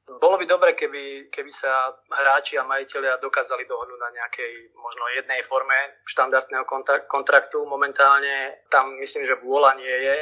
Bolo 0.06 0.38
by 0.38 0.46
dobre, 0.46 0.78
keby, 0.78 1.34
keby 1.34 1.50
sa 1.50 1.90
hráči 2.14 2.62
a 2.62 2.64
majiteľia 2.64 3.18
dokázali 3.18 3.66
dohodnúť 3.66 4.00
na 4.00 4.10
nejakej 4.22 4.78
možno 4.78 5.04
jednej 5.18 5.42
forme 5.42 5.76
štandardného 6.06 6.64
kontraktu. 7.10 7.66
Momentálne 7.66 8.64
tam 8.70 8.94
myslím, 9.02 9.26
že 9.26 9.42
vôľa 9.42 9.82
nie 9.82 9.98
je, 10.06 10.18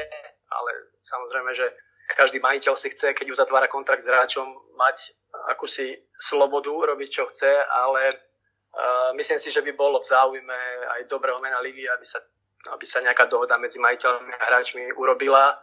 ale 0.49 0.71
samozrejme, 1.03 1.51
že 1.51 1.67
každý 2.15 2.39
majiteľ 2.39 2.73
si 2.79 2.95
chce, 2.95 3.11
keď 3.11 3.27
uzatvára 3.31 3.67
kontrakt 3.67 4.03
s 4.03 4.11
hráčom, 4.11 4.47
mať 4.79 5.11
akúsi 5.51 5.99
slobodu, 6.15 6.95
robiť 6.95 7.09
čo 7.09 7.27
chce, 7.27 7.51
ale 7.67 8.01
uh, 8.13 9.11
myslím 9.19 9.39
si, 9.39 9.51
že 9.51 9.59
by 9.59 9.71
bolo 9.75 9.99
v 9.99 10.07
záujme 10.07 10.59
aj 10.95 11.11
dobrého 11.11 11.39
mena 11.43 11.59
ligy, 11.59 11.83
aby 11.89 12.05
sa 12.07 12.23
aby 12.71 12.85
sa 12.87 13.03
nejaká 13.03 13.27
dohoda 13.27 13.59
medzi 13.59 13.79
majiteľmi 13.79 14.31
a 14.39 14.43
hráčmi 14.47 14.95
urobila. 14.95 15.59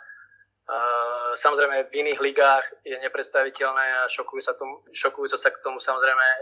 Samozrejme 1.34 1.88
v 1.88 1.94
iných 2.04 2.20
ligách 2.20 2.66
je 2.84 2.96
nepredstaviteľné 3.00 3.86
a 4.04 4.10
šokujú 4.10 4.42
sa, 4.42 5.38
sa 5.38 5.50
k 5.50 5.62
tomu 5.62 5.78
samozrejme 5.78 6.26
e, 6.26 6.38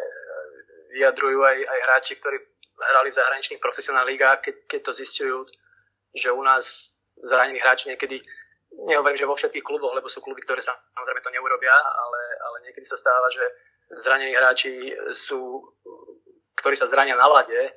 vyjadrujú 0.96 1.44
aj, 1.44 1.58
aj 1.60 1.78
hráči, 1.84 2.12
ktorí 2.16 2.36
hrali 2.76 3.08
v 3.12 3.18
zahraničných 3.18 3.60
profesionálnych 3.60 4.12
ligách, 4.16 4.38
keď, 4.44 4.56
keď 4.64 4.80
to 4.84 4.92
zistujú, 4.92 5.36
že 6.12 6.32
u 6.32 6.40
nás 6.40 6.92
zranení 7.20 7.60
hráči 7.60 7.92
niekedy, 7.92 8.20
nehovorím, 8.88 9.16
že 9.16 9.28
vo 9.28 9.36
všetkých 9.36 9.64
kluboch, 9.64 9.92
lebo 9.92 10.08
sú 10.08 10.20
kluby, 10.20 10.40
ktoré 10.44 10.60
sa 10.60 10.76
samozrejme 10.96 11.20
to 11.20 11.32
neurobia, 11.32 11.74
ale, 11.74 12.22
ale 12.48 12.56
niekedy 12.68 12.84
sa 12.84 13.00
stáva, 13.00 13.28
že 13.32 13.44
zranení 13.96 14.36
hráči 14.36 14.92
sú, 15.12 15.64
ktorí 16.56 16.76
sa 16.76 16.88
zrania 16.88 17.16
na 17.16 17.28
lade, 17.28 17.72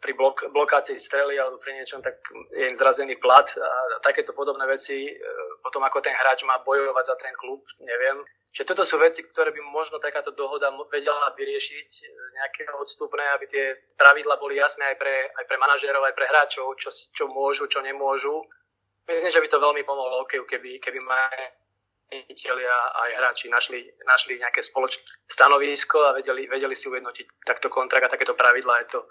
pri 0.00 0.12
blok, 0.16 0.48
blokácii 0.52 0.96
strely 1.00 1.36
alebo 1.36 1.60
pri 1.60 1.80
niečom, 1.80 2.00
tak 2.00 2.20
je 2.52 2.68
im 2.68 2.76
zrazený 2.76 3.16
plat 3.20 3.44
a 3.56 4.00
takéto 4.00 4.32
podobné 4.32 4.64
veci, 4.68 5.08
e, 5.08 5.12
potom 5.60 5.84
ako 5.84 6.00
ten 6.00 6.16
hráč 6.16 6.44
má 6.44 6.60
bojovať 6.64 7.04
za 7.04 7.16
ten 7.20 7.32
klub, 7.36 7.64
neviem. 7.80 8.24
Čiže 8.54 8.70
toto 8.70 8.86
sú 8.86 9.02
veci, 9.02 9.26
ktoré 9.26 9.50
by 9.50 9.60
možno 9.66 9.98
takáto 9.98 10.30
dohoda 10.30 10.70
vedela 10.88 11.32
vyriešiť, 11.36 11.90
e, 12.00 12.04
nejaké 12.36 12.62
odstupné, 12.76 13.24
aby 13.34 13.44
tie 13.48 13.64
pravidla 13.96 14.40
boli 14.40 14.56
jasné 14.56 14.94
aj 14.94 14.96
pre, 14.96 15.28
aj 15.28 15.44
pre 15.44 15.56
manažérov, 15.58 16.04
aj 16.04 16.14
pre 16.16 16.26
hráčov, 16.28 16.66
čo, 16.80 16.88
čo 16.92 17.24
môžu, 17.28 17.68
čo 17.68 17.84
nemôžu. 17.84 18.44
Myslím, 19.04 19.32
že 19.32 19.42
by 19.42 19.48
to 19.52 19.60
veľmi 19.60 19.82
pomohlo 19.84 20.24
OK, 20.24 20.48
keby, 20.48 20.80
keby 20.80 20.96
majiteľia 21.02 22.76
aj 23.04 23.10
hráči 23.20 23.52
našli, 23.52 23.84
našli 24.08 24.40
nejaké 24.40 24.64
spoločné 24.64 25.02
stanovisko 25.28 26.08
a 26.08 26.16
vedeli, 26.16 26.48
vedeli 26.48 26.72
si 26.72 26.88
ujednotiť 26.88 27.44
takto 27.44 27.68
kontrakt 27.68 28.08
a 28.08 28.14
takéto 28.16 28.32
pravidla. 28.32 28.80
Je 28.86 28.96
to, 28.96 29.04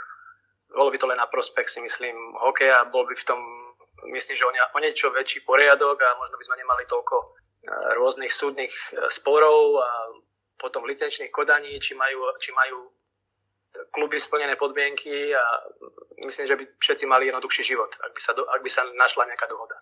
bolo 0.73 0.89
by 0.89 0.97
to 0.97 1.07
len 1.07 1.21
na 1.21 1.29
prospech, 1.29 1.69
si 1.69 1.79
myslím, 1.81 2.17
hokeja, 2.41 2.89
bol 2.89 3.05
by 3.05 3.13
v 3.13 3.27
tom, 3.27 3.39
myslím, 4.09 4.35
že 4.37 4.45
o, 4.45 4.51
ne, 4.51 4.59
o 4.61 4.79
niečo 4.81 5.13
väčší 5.13 5.45
poriadok 5.45 6.01
a 6.01 6.17
možno 6.17 6.35
by 6.35 6.45
sme 6.45 6.59
nemali 6.59 6.83
toľko 6.89 7.15
e, 7.15 7.25
rôznych 7.95 8.33
súdnych 8.33 8.73
e, 8.73 9.07
sporov 9.07 9.79
a 9.85 9.89
potom 10.57 10.83
licenčných 10.89 11.29
kodaní, 11.29 11.77
či 11.77 11.93
majú, 11.93 12.25
či 12.41 12.49
majú 12.51 12.89
kluby 13.93 14.17
splnené 14.21 14.55
podmienky 14.55 15.33
a 15.33 15.43
myslím, 16.25 16.45
že 16.47 16.55
by 16.57 16.63
všetci 16.77 17.05
mali 17.05 17.29
jednoduchší 17.29 17.63
život, 17.65 17.89
ak 18.01 18.11
by 18.13 18.21
sa, 18.21 18.31
do, 18.37 18.45
ak 18.45 18.61
by 18.61 18.69
sa 18.69 18.81
našla 18.93 19.29
nejaká 19.29 19.49
dohoda. 19.49 19.77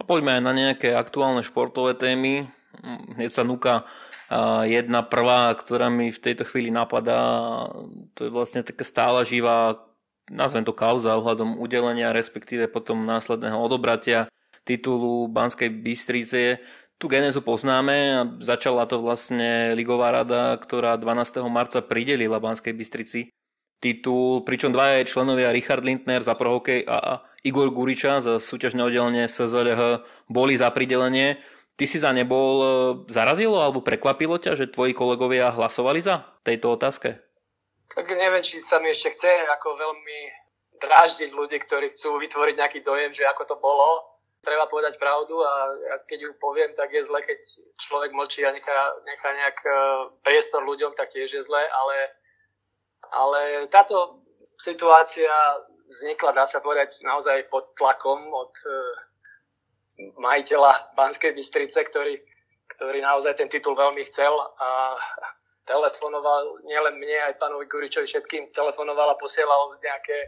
A 0.00 0.02
poďme 0.04 0.40
aj 0.40 0.42
na 0.44 0.52
nejaké 0.52 0.88
aktuálne 0.92 1.44
športové 1.44 1.94
témy. 1.94 2.48
Hneď 3.16 3.30
sa 3.30 3.44
núka 3.44 3.84
jedna 4.64 5.04
prvá, 5.04 5.52
ktorá 5.52 5.92
mi 5.92 6.08
v 6.08 6.22
tejto 6.22 6.48
chvíli 6.48 6.72
napadá, 6.72 7.66
to 8.16 8.26
je 8.26 8.30
vlastne 8.32 8.64
taká 8.64 8.84
stála 8.84 9.22
živá, 9.22 9.82
nazvem 10.30 10.64
to 10.64 10.72
kauza 10.72 11.18
ohľadom 11.18 11.60
udelenia, 11.60 12.16
respektíve 12.16 12.70
potom 12.70 13.04
následného 13.04 13.58
odobratia 13.58 14.30
titulu 14.62 15.26
Banskej 15.28 15.68
Bystrice. 15.68 16.62
Tu 16.96 17.10
genezu 17.10 17.42
poznáme 17.42 17.96
a 18.14 18.20
začala 18.38 18.86
to 18.86 19.02
vlastne 19.02 19.74
Ligová 19.74 20.14
rada, 20.14 20.54
ktorá 20.54 20.94
12. 20.94 21.42
marca 21.50 21.82
pridelila 21.82 22.38
Banskej 22.38 22.70
Bystrici 22.72 23.34
titul, 23.82 24.46
pričom 24.46 24.70
dvaja 24.70 25.02
členovia 25.02 25.50
Richard 25.50 25.82
Lindner 25.82 26.22
za 26.22 26.38
prohokej 26.38 26.86
a 26.86 27.26
Igor 27.42 27.74
Guriča 27.74 28.22
za 28.22 28.38
súťažné 28.38 28.86
oddelenie 28.86 29.26
SZLH 29.26 30.06
boli 30.30 30.54
za 30.54 30.70
pridelenie. 30.70 31.42
Ty 31.76 31.84
si 31.88 31.98
za 31.98 32.12
nebol, 32.12 32.54
e, 32.60 32.68
zarazilo 33.08 33.58
alebo 33.58 33.80
prekvapilo 33.80 34.36
ťa, 34.36 34.54
že 34.54 34.72
tvoji 34.72 34.92
kolegovia 34.92 35.52
hlasovali 35.52 36.00
za 36.04 36.28
tejto 36.44 36.76
otázke? 36.76 37.16
Tak 37.92 38.08
neviem, 38.12 38.44
či 38.44 38.60
sa 38.60 38.80
mi 38.80 38.92
ešte 38.92 39.12
chce 39.12 39.32
ako 39.52 39.76
veľmi 39.76 40.20
dráždiť 40.80 41.30
ľudí, 41.32 41.60
ktorí 41.62 41.92
chcú 41.92 42.18
vytvoriť 42.18 42.54
nejaký 42.58 42.80
dojem, 42.80 43.12
že 43.12 43.28
ako 43.28 43.42
to 43.44 43.56
bolo. 43.60 44.18
Treba 44.42 44.66
povedať 44.66 44.98
pravdu 44.98 45.38
a 45.38 45.52
keď 46.10 46.18
ju 46.26 46.30
poviem, 46.42 46.74
tak 46.74 46.90
je 46.90 47.06
zle, 47.06 47.22
keď 47.22 47.38
človek 47.78 48.10
mlčí 48.10 48.42
a 48.42 48.50
nechá, 48.50 48.74
nechá 49.06 49.28
nejak 49.30 49.58
e, 49.62 49.70
priestor 50.26 50.66
ľuďom, 50.66 50.98
tak 50.98 51.14
tiež 51.14 51.30
je 51.30 51.42
zle, 51.46 51.62
ale, 51.62 51.96
ale 53.14 53.40
táto 53.70 54.26
situácia 54.58 55.30
vznikla, 55.86 56.34
dá 56.34 56.44
sa 56.48 56.58
povedať, 56.58 57.06
naozaj 57.06 57.46
pod 57.54 57.70
tlakom 57.78 58.18
od 58.34 58.50
e, 58.66 58.72
majiteľa 60.18 60.96
Banskej 60.98 61.32
Bystrice, 61.36 61.84
ktorý, 61.86 62.18
ktorý 62.76 62.98
naozaj 63.02 63.38
ten 63.38 63.48
titul 63.48 63.76
veľmi 63.78 64.02
chcel 64.10 64.32
a 64.58 64.98
telefonoval 65.62 66.66
nielen 66.66 66.98
mne, 66.98 67.30
aj 67.30 67.38
pánovi 67.38 67.70
Guričovi 67.70 68.06
všetkým, 68.10 68.50
telefonoval 68.50 69.14
a 69.14 69.20
posielal 69.20 69.78
nejaké 69.78 70.26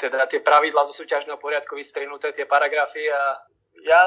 teda 0.00 0.24
tie 0.24 0.40
pravidla 0.40 0.88
zo 0.88 0.96
súťažného 0.96 1.36
poriadku 1.36 1.76
vystrinuté, 1.76 2.32
tie 2.32 2.48
paragrafy 2.48 3.04
a 3.12 3.36
ja 3.84 4.00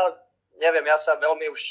neviem, 0.58 0.86
ja 0.90 0.98
sa 0.98 1.18
veľmi 1.22 1.50
už 1.54 1.62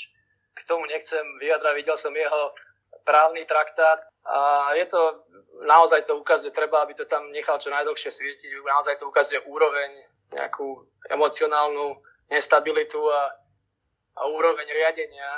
k 0.52 0.60
tomu 0.68 0.86
nechcem 0.86 1.24
vyjadrať, 1.42 1.74
videl 1.74 1.96
som 1.98 2.14
jeho 2.14 2.54
právny 3.02 3.42
traktát 3.48 3.98
a 4.22 4.70
je 4.78 4.86
to, 4.86 5.26
naozaj 5.66 6.06
to 6.06 6.14
ukazuje, 6.14 6.54
treba, 6.54 6.86
aby 6.86 6.94
to 6.94 7.08
tam 7.08 7.32
nechal 7.34 7.58
čo 7.58 7.72
najdlhšie 7.74 8.10
svietiť, 8.14 8.50
naozaj 8.62 9.00
to 9.00 9.10
ukazuje 9.10 9.42
úroveň, 9.42 10.06
nejakú 10.32 10.86
emocionálnu 11.10 11.98
nestabilitu 12.32 12.98
a, 13.12 13.28
a 14.16 14.22
úroveň 14.32 14.64
riadenia 14.64 15.28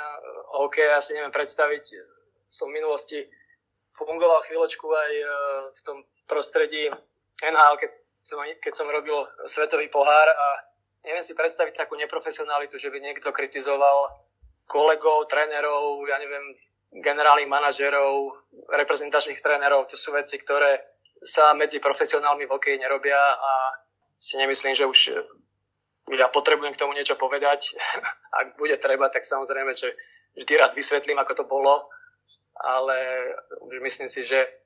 OK, 0.63 0.79
ja 0.79 1.03
si 1.03 1.13
neviem 1.13 1.35
predstaviť. 1.35 1.99
Som 2.47 2.71
v 2.71 2.79
minulosti 2.79 3.19
fungoval 3.95 4.43
chvíľočku 4.47 4.87
aj 4.87 5.11
e, 5.11 5.25
v 5.75 5.79
tom 5.83 5.97
prostredí 6.23 6.87
NHL, 7.43 7.75
keď 7.75 7.89
som, 8.23 8.39
keď 8.41 8.73
som 8.73 8.87
robil 8.87 9.27
svetový 9.45 9.91
pohár 9.91 10.27
a 10.31 10.47
neviem 11.03 11.21
si 11.21 11.35
predstaviť 11.35 11.85
takú 11.85 11.99
neprofesionalitu, 11.99 12.79
že 12.79 12.89
by 12.89 12.97
niekto 13.03 13.29
kritizoval 13.29 14.15
kolegov, 14.65 15.29
trénerov, 15.29 16.01
ja 16.09 16.17
neviem, 16.17 16.57
generálnych 16.95 17.51
manažerov, 17.51 18.39
reprezentačných 18.71 19.43
trénerov. 19.43 19.85
To 19.91 19.95
sú 19.99 20.15
veci, 20.15 20.39
ktoré 20.39 20.81
sa 21.21 21.53
medzi 21.53 21.77
profesionálmi 21.77 22.49
v 22.49 22.53
hokeji 22.55 22.77
nerobia 22.81 23.19
a 23.19 23.51
si 24.17 24.39
nemyslím, 24.39 24.73
že 24.73 24.89
už 24.89 24.99
ja 26.13 26.29
potrebujem 26.29 26.73
k 26.77 26.81
tomu 26.81 26.93
niečo 26.93 27.17
povedať. 27.17 27.73
Ak 28.39 28.57
bude 28.61 28.77
treba, 28.77 29.09
tak 29.09 29.25
samozrejme, 29.25 29.73
že 29.73 29.97
vždy 30.37 30.53
rád 30.59 30.73
vysvetlím, 30.75 31.17
ako 31.17 31.33
to 31.33 31.45
bolo, 31.47 31.87
ale 32.59 32.97
myslím 33.81 34.11
si, 34.11 34.27
že 34.27 34.65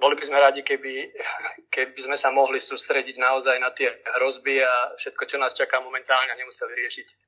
boli 0.00 0.16
by 0.16 0.24
sme 0.24 0.40
radi, 0.40 0.64
keby, 0.64 1.12
keby 1.74 2.00
sme 2.00 2.16
sa 2.16 2.32
mohli 2.32 2.58
sústrediť 2.58 3.20
naozaj 3.20 3.56
na 3.60 3.70
tie 3.70 3.92
hrozby 4.18 4.64
a 4.64 4.96
všetko, 4.96 5.22
čo 5.28 5.36
nás 5.38 5.54
čaká 5.54 5.78
momentálne, 5.78 6.32
nemuseli 6.34 6.72
riešiť 6.74 7.08
um, 7.12 7.18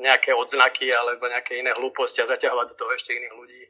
nejaké 0.00 0.32
odznaky 0.32 0.88
alebo 0.94 1.26
nejaké 1.28 1.60
iné 1.60 1.74
hlúposti 1.76 2.22
a 2.22 2.30
zaťahovať 2.30 2.66
do 2.72 2.78
toho 2.78 2.90
ešte 2.94 3.12
iných 3.12 3.34
ľudí. 3.36 3.62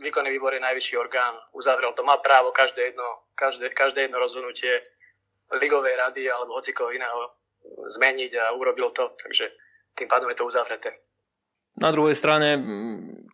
Výkonný 0.00 0.32
výbor 0.32 0.56
je 0.56 0.64
najvyšší 0.64 0.96
orgán, 0.96 1.36
uzavrel 1.52 1.92
to, 1.92 2.00
má 2.00 2.16
právo 2.24 2.56
každé 2.56 2.96
jedno, 2.96 3.28
každé, 3.36 3.76
každé 3.76 4.08
jedno 4.08 4.16
rozhodnutie 4.16 4.80
ligovej 5.60 5.92
rady 6.00 6.24
alebo 6.30 6.56
hocikoho 6.56 6.88
iného 6.88 7.39
zmeniť 7.66 8.32
a 8.36 8.44
urobil 8.56 8.90
to, 8.90 9.12
takže 9.18 9.50
tým 9.98 10.08
pádom 10.08 10.30
je 10.30 10.38
to 10.38 10.48
uzavreté. 10.48 10.96
Na 11.80 11.94
druhej 11.94 12.18
strane 12.18 12.60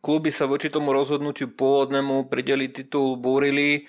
kluby 0.04 0.30
sa 0.30 0.46
voči 0.46 0.70
tomu 0.70 0.92
rozhodnutiu 0.92 1.50
pôvodnému 1.56 2.28
prideliť 2.30 2.70
titul 2.84 3.16
búrili. 3.18 3.88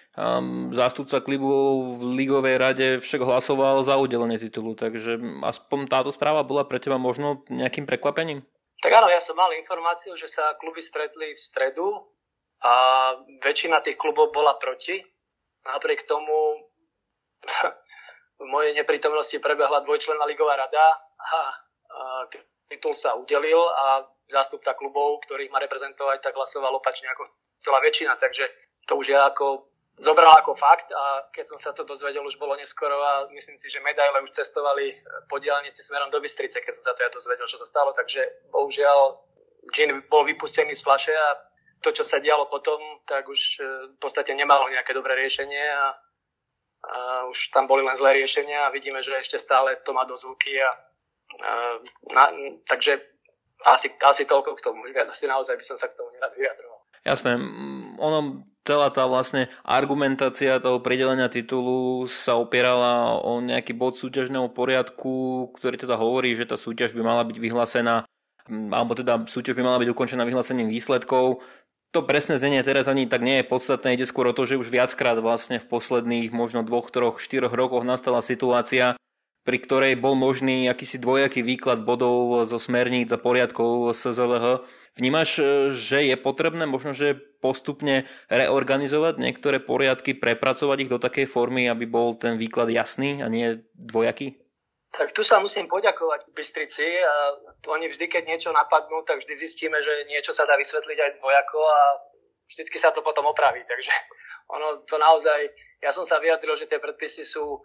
Zástupca 0.74 1.22
klubu 1.22 1.94
v 2.00 2.02
ligovej 2.16 2.56
rade 2.58 2.88
však 3.04 3.22
hlasoval 3.22 3.84
za 3.84 4.00
udelenie 4.00 4.40
titulu, 4.40 4.74
takže 4.74 5.20
aspoň 5.44 5.92
táto 5.92 6.10
správa 6.10 6.48
bola 6.48 6.66
pre 6.66 6.80
teba 6.80 6.98
možno 6.98 7.46
nejakým 7.52 7.86
prekvapením? 7.86 8.42
Tak 8.82 8.94
áno, 8.94 9.12
ja 9.14 9.22
som 9.22 9.38
mal 9.38 9.54
informáciu, 9.54 10.18
že 10.18 10.26
sa 10.32 10.58
kluby 10.58 10.82
stretli 10.82 11.38
v 11.38 11.42
stredu 11.42 11.94
a 12.64 12.74
väčšina 13.44 13.84
tých 13.86 14.00
klubov 14.00 14.34
bola 14.34 14.58
proti. 14.58 15.02
Napriek 15.68 16.08
tomu 16.08 16.66
v 18.38 18.46
mojej 18.46 18.74
neprítomnosti 18.78 19.38
prebehla 19.42 19.82
dvojčlenná 19.82 20.26
ligová 20.26 20.56
rada 20.56 20.86
a, 21.18 21.58
titul 22.68 22.94
sa 22.94 23.16
udelil 23.16 23.58
a 23.58 24.06
zástupca 24.28 24.76
klubov, 24.76 25.24
ktorých 25.24 25.50
má 25.50 25.60
reprezentovať, 25.64 26.20
tak 26.20 26.36
hlasoval 26.36 26.76
opačne 26.78 27.08
ako 27.16 27.24
celá 27.58 27.80
väčšina, 27.80 28.20
takže 28.20 28.46
to 28.86 29.00
už 29.00 29.08
ja 29.16 29.32
ako 29.32 29.72
zobral 29.98 30.30
ako 30.38 30.54
fakt 30.54 30.94
a 30.94 31.26
keď 31.34 31.46
som 31.48 31.60
sa 31.60 31.74
to 31.74 31.82
dozvedel, 31.82 32.22
už 32.22 32.38
bolo 32.38 32.54
neskoro 32.54 33.02
a 33.02 33.26
myslím 33.34 33.58
si, 33.58 33.72
že 33.72 33.82
medaile 33.82 34.22
už 34.22 34.30
cestovali 34.30 34.94
po 35.26 35.42
diálnici 35.42 35.82
smerom 35.82 36.14
do 36.14 36.22
Bystrice, 36.22 36.62
keď 36.62 36.74
som 36.78 36.84
sa 36.86 36.94
to 36.94 37.02
ja 37.02 37.10
dozvedel, 37.10 37.48
čo 37.50 37.58
sa 37.58 37.66
stalo, 37.66 37.96
takže 37.98 38.22
bohužiaľ 38.54 39.18
gin 39.74 40.06
bol 40.06 40.24
vypustený 40.24 40.78
z 40.78 40.86
flaše 40.86 41.12
a 41.12 41.28
to, 41.82 41.90
čo 41.94 42.06
sa 42.06 42.22
dialo 42.22 42.46
potom, 42.46 42.78
tak 43.06 43.26
už 43.30 43.42
e, 43.58 43.62
v 43.94 43.98
podstate 44.02 44.34
nemalo 44.34 44.70
nejaké 44.70 44.98
dobré 44.98 45.14
riešenie 45.14 45.62
a, 45.62 45.94
a 46.88 47.28
už 47.28 47.52
tam 47.52 47.68
boli 47.68 47.84
len 47.84 47.96
zlé 48.00 48.24
riešenia 48.24 48.68
a 48.68 48.74
vidíme, 48.74 49.04
že 49.04 49.16
ešte 49.20 49.36
stále 49.36 49.76
to 49.84 49.92
má 49.92 50.08
dozvuky 50.08 50.56
a, 50.56 50.72
a 51.44 51.52
na, 52.12 52.24
takže 52.68 53.04
asi, 53.66 53.92
asi 54.00 54.24
toľko 54.24 54.56
k 54.56 54.64
tomu. 54.64 54.86
Viac 54.88 55.12
asi 55.12 55.28
naozaj 55.28 55.60
by 55.60 55.66
som 55.66 55.78
sa 55.78 55.92
k 55.92 55.98
tomu 56.00 56.14
nerad 56.16 56.32
vyjadroval. 56.38 56.80
Jasné, 57.08 57.40
ono, 58.00 58.44
celá 58.68 58.92
tá 58.92 59.08
vlastne 59.08 59.48
argumentácia 59.64 60.60
toho 60.60 60.84
pridelenia 60.84 61.32
titulu 61.32 62.04
sa 62.12 62.36
opierala 62.36 63.16
o 63.24 63.40
nejaký 63.40 63.72
bod 63.72 63.96
súťažného 63.96 64.52
poriadku, 64.52 65.50
ktorý 65.56 65.80
teda 65.80 65.96
hovorí, 65.96 66.36
že 66.36 66.48
tá 66.48 66.60
súťaž 66.60 66.92
by 66.92 67.02
mala 67.04 67.24
byť 67.24 67.38
vyhlásená 67.40 68.04
alebo 68.48 68.96
teda 68.96 69.28
súťaž 69.28 69.60
by 69.60 69.64
mala 69.64 69.78
byť 69.84 69.92
ukončená 69.92 70.24
vyhlásením 70.24 70.72
výsledkov. 70.72 71.44
To 71.96 72.04
presné 72.04 72.36
znenie 72.36 72.60
teraz 72.68 72.92
ani 72.92 73.08
tak 73.08 73.24
nie 73.24 73.40
je 73.40 73.48
podstatné, 73.48 73.96
ide 73.96 74.04
skôr 74.04 74.28
o 74.28 74.36
to, 74.36 74.44
že 74.44 74.60
už 74.60 74.68
viackrát 74.68 75.16
vlastne 75.24 75.64
v 75.64 75.70
posledných 75.72 76.36
možno 76.36 76.62
dvoch, 76.68 76.92
troch, 76.92 77.24
štyroch 77.24 77.56
rokoch 77.56 77.88
nastala 77.88 78.20
situácia, 78.20 79.00
pri 79.48 79.64
ktorej 79.64 79.96
bol 79.96 80.20
možný 80.20 80.68
akýsi 80.68 81.00
dvojaký 81.00 81.40
výklad 81.40 81.88
bodov 81.88 82.44
zo 82.44 82.60
smerníc 82.60 83.08
a 83.16 83.22
poriadkov 83.22 83.96
SZLH. 83.96 84.68
Vnímaš, 85.00 85.40
e, 85.40 85.44
že 85.72 86.04
je 86.04 86.20
potrebné 86.20 86.68
možno, 86.68 86.92
že 86.92 87.16
postupne 87.40 88.04
reorganizovať 88.28 89.24
niektoré 89.24 89.64
poriadky, 89.64 90.12
prepracovať 90.12 90.78
ich 90.84 90.92
do 90.92 91.00
takej 91.00 91.32
formy, 91.32 91.72
aby 91.72 91.88
bol 91.88 92.20
ten 92.20 92.36
výklad 92.36 92.68
jasný 92.68 93.24
a 93.24 93.32
nie 93.32 93.64
dvojaký? 93.72 94.47
Tak 94.98 95.14
tu 95.14 95.22
sa 95.22 95.38
musím 95.38 95.70
poďakovať 95.70 96.34
Bystrici. 96.34 96.86
A 97.06 97.38
oni 97.70 97.86
vždy, 97.86 98.10
keď 98.10 98.24
niečo 98.26 98.50
napadnú, 98.50 99.06
tak 99.06 99.22
vždy 99.22 99.34
zistíme, 99.38 99.78
že 99.86 100.10
niečo 100.10 100.34
sa 100.34 100.50
dá 100.50 100.58
vysvetliť 100.58 100.98
aj 100.98 101.12
dvojako 101.22 101.60
a 101.62 101.80
vždycky 102.50 102.82
sa 102.82 102.90
to 102.90 103.06
potom 103.06 103.30
opraví. 103.30 103.62
Takže 103.62 103.94
ono 104.58 104.82
to 104.90 104.98
naozaj, 104.98 105.54
ja 105.86 105.94
som 105.94 106.02
sa 106.02 106.18
vyjadril, 106.18 106.58
že 106.58 106.66
tie 106.66 106.82
predpisy 106.82 107.30
sú 107.30 107.62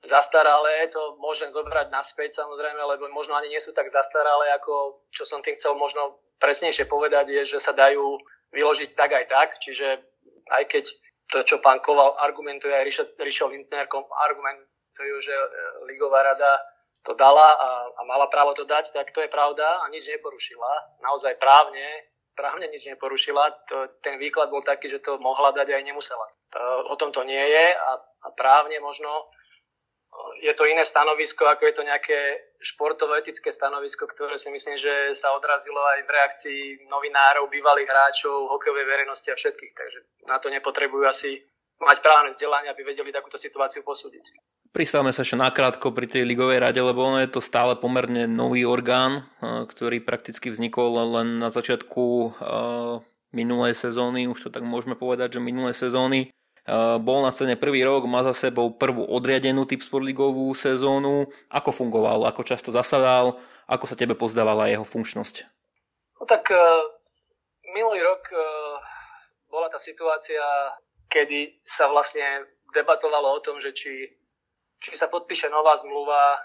zastaralé, 0.00 0.88
to 0.88 1.18
môžem 1.20 1.52
zobrať 1.52 1.92
naspäť 1.92 2.40
samozrejme, 2.40 2.80
lebo 2.80 3.12
možno 3.12 3.36
ani 3.36 3.52
nie 3.52 3.60
sú 3.60 3.76
tak 3.76 3.90
zastaralé, 3.92 4.48
ako 4.56 5.04
čo 5.12 5.28
som 5.28 5.44
tým 5.44 5.60
chcel 5.60 5.76
možno 5.76 6.24
presnejšie 6.40 6.88
povedať, 6.88 7.28
je, 7.28 7.42
že 7.44 7.58
sa 7.60 7.76
dajú 7.76 8.16
vyložiť 8.56 8.96
tak 8.96 9.12
aj 9.12 9.24
tak, 9.28 9.48
čiže 9.60 10.00
aj 10.56 10.64
keď 10.72 10.84
to, 11.30 11.38
čo 11.44 11.60
pán 11.60 11.84
Koval 11.84 12.16
argumentuje, 12.16 12.72
aj 12.72 13.12
Rišo 13.20 13.52
Lindner 13.52 13.86
argumentujú, 14.90 15.16
že 15.22 15.34
e, 15.34 15.46
Ligová 15.86 16.22
rada 16.22 16.58
to 17.02 17.14
dala 17.14 17.56
a, 17.56 17.70
a 17.96 18.00
mala 18.04 18.28
právo 18.28 18.52
to 18.52 18.64
dať, 18.68 18.92
tak 18.92 19.08
to 19.12 19.24
je 19.24 19.30
pravda 19.32 19.80
a 19.80 19.88
nič 19.88 20.04
neporušila. 20.08 21.00
Naozaj 21.00 21.40
právne, 21.40 21.86
právne 22.36 22.68
nič 22.68 22.84
neporušila. 22.84 23.64
To, 23.72 23.88
ten 24.04 24.20
výklad 24.20 24.52
bol 24.52 24.60
taký, 24.60 24.92
že 24.92 25.00
to 25.00 25.16
mohla 25.16 25.48
dať 25.56 25.72
aj 25.72 25.82
nemusela. 25.86 26.26
To, 26.52 26.60
o 26.92 26.94
tom 27.00 27.08
to 27.08 27.24
nie 27.24 27.40
je 27.40 27.66
a, 27.72 27.90
a 27.96 28.28
právne 28.36 28.76
možno 28.84 29.08
je 30.42 30.52
to 30.58 30.66
iné 30.66 30.84
stanovisko, 30.84 31.46
ako 31.46 31.70
je 31.70 31.74
to 31.80 31.82
nejaké 31.86 32.18
športovo-etické 32.60 33.48
stanovisko, 33.48 34.04
ktoré 34.10 34.36
si 34.36 34.50
myslím, 34.52 34.76
že 34.76 35.14
sa 35.16 35.32
odrazilo 35.32 35.80
aj 35.96 36.04
v 36.04 36.10
reakcii 36.10 36.60
novinárov, 36.90 37.48
bývalých 37.48 37.88
hráčov, 37.88 38.50
hokejovej 38.50 38.84
verejnosti 38.84 39.30
a 39.30 39.38
všetkých. 39.38 39.72
Takže 39.72 39.98
na 40.28 40.36
to 40.36 40.52
nepotrebujú 40.52 41.06
asi 41.08 41.40
mať 41.80 41.98
právne 42.04 42.30
vzdelanie, 42.30 42.68
aby 42.68 42.84
vedeli 42.84 43.10
takúto 43.10 43.40
situáciu 43.40 43.80
posúdiť. 43.80 44.22
Pristávame 44.70 45.10
sa 45.10 45.26
ešte 45.26 45.40
nakrátko 45.40 45.90
pri 45.90 46.06
tej 46.06 46.22
ligovej 46.28 46.62
rade, 46.62 46.78
lebo 46.78 47.02
ono 47.02 47.18
je 47.18 47.32
to 47.32 47.42
stále 47.42 47.74
pomerne 47.74 48.30
nový 48.30 48.62
orgán, 48.68 49.26
eh, 49.42 49.66
ktorý 49.66 50.04
prakticky 50.04 50.52
vznikol 50.52 50.94
len 51.18 51.42
na 51.42 51.48
začiatku 51.50 52.04
eh, 52.04 52.32
minulej 53.34 53.74
sezóny, 53.74 54.30
už 54.30 54.46
to 54.46 54.50
tak 54.52 54.62
môžeme 54.62 54.94
povedať, 54.94 55.38
že 55.38 55.40
minulé 55.42 55.74
sezóny 55.74 56.30
Eh, 56.70 56.98
bol 57.00 57.24
na 57.24 57.32
scéne 57.32 57.56
prvý 57.56 57.82
rok, 57.82 58.04
má 58.04 58.20
za 58.20 58.30
sebou 58.36 58.70
prvú 58.70 59.02
odriadenú 59.02 59.64
typ 59.64 59.80
sportligovú 59.80 60.52
sezónu. 60.52 61.32
Ako 61.48 61.72
fungoval, 61.72 62.28
ako 62.28 62.44
často 62.44 62.68
zasadal, 62.70 63.40
ako 63.64 63.84
sa 63.88 63.96
tebe 63.96 64.12
pozdávala 64.12 64.68
jeho 64.68 64.84
funkčnosť? 64.84 65.48
No 66.20 66.28
tak 66.28 66.52
minulý 67.64 68.04
rok 68.04 68.28
bola 69.48 69.72
tá 69.72 69.80
situácia, 69.80 70.44
kedy 71.10 71.58
sa 71.60 71.90
vlastne 71.90 72.46
debatovalo 72.70 73.34
o 73.34 73.42
tom, 73.42 73.58
že 73.58 73.74
či, 73.74 74.06
či 74.78 74.90
sa 74.94 75.10
podpíše 75.10 75.50
nová 75.50 75.74
zmluva 75.74 76.38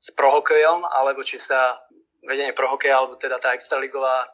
s 0.00 0.08
prohokejom, 0.16 0.88
alebo 0.88 1.20
či 1.20 1.36
sa 1.36 1.76
vedenie 2.24 2.56
prohokeja, 2.56 2.98
alebo 2.98 3.20
teda 3.20 3.36
tá 3.36 3.52
extraligová 3.52 4.26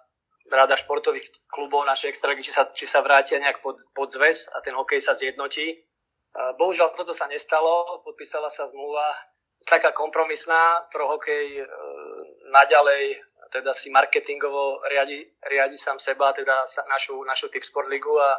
rada 0.49 0.77
športových 0.77 1.49
klubov 1.49 1.89
našej 1.89 2.13
extraligy, 2.13 2.47
či 2.47 2.53
sa, 2.53 2.69
či 2.71 2.85
sa 2.85 3.01
vrátia 3.01 3.41
nejak 3.41 3.65
pod, 3.65 3.81
pod 3.97 4.13
zväz 4.13 4.53
a 4.53 4.61
ten 4.61 4.77
hokej 4.77 5.01
sa 5.01 5.17
zjednotí. 5.17 5.83
Bohužiaľ 6.61 6.93
toto 6.93 7.17
sa 7.17 7.25
nestalo, 7.31 8.03
podpísala 8.05 8.53
sa 8.53 8.69
zmluva 8.69 9.17
taká 9.65 9.97
kompromisná, 9.97 10.85
pro 10.93 11.09
hokej 11.17 11.65
e, 11.65 11.65
naďalej 12.53 13.17
teda 13.49 13.71
si 13.71 13.89
marketingovo 13.89 14.83
riadi, 14.85 15.25
riadi 15.47 15.79
sám 15.79 16.03
seba, 16.03 16.35
teda 16.35 16.67
sa, 16.67 16.83
našu, 16.91 17.23
našu 17.25 17.49
typ 17.49 17.63
sport 17.63 17.87
ligu 17.89 18.13
a, 18.19 18.35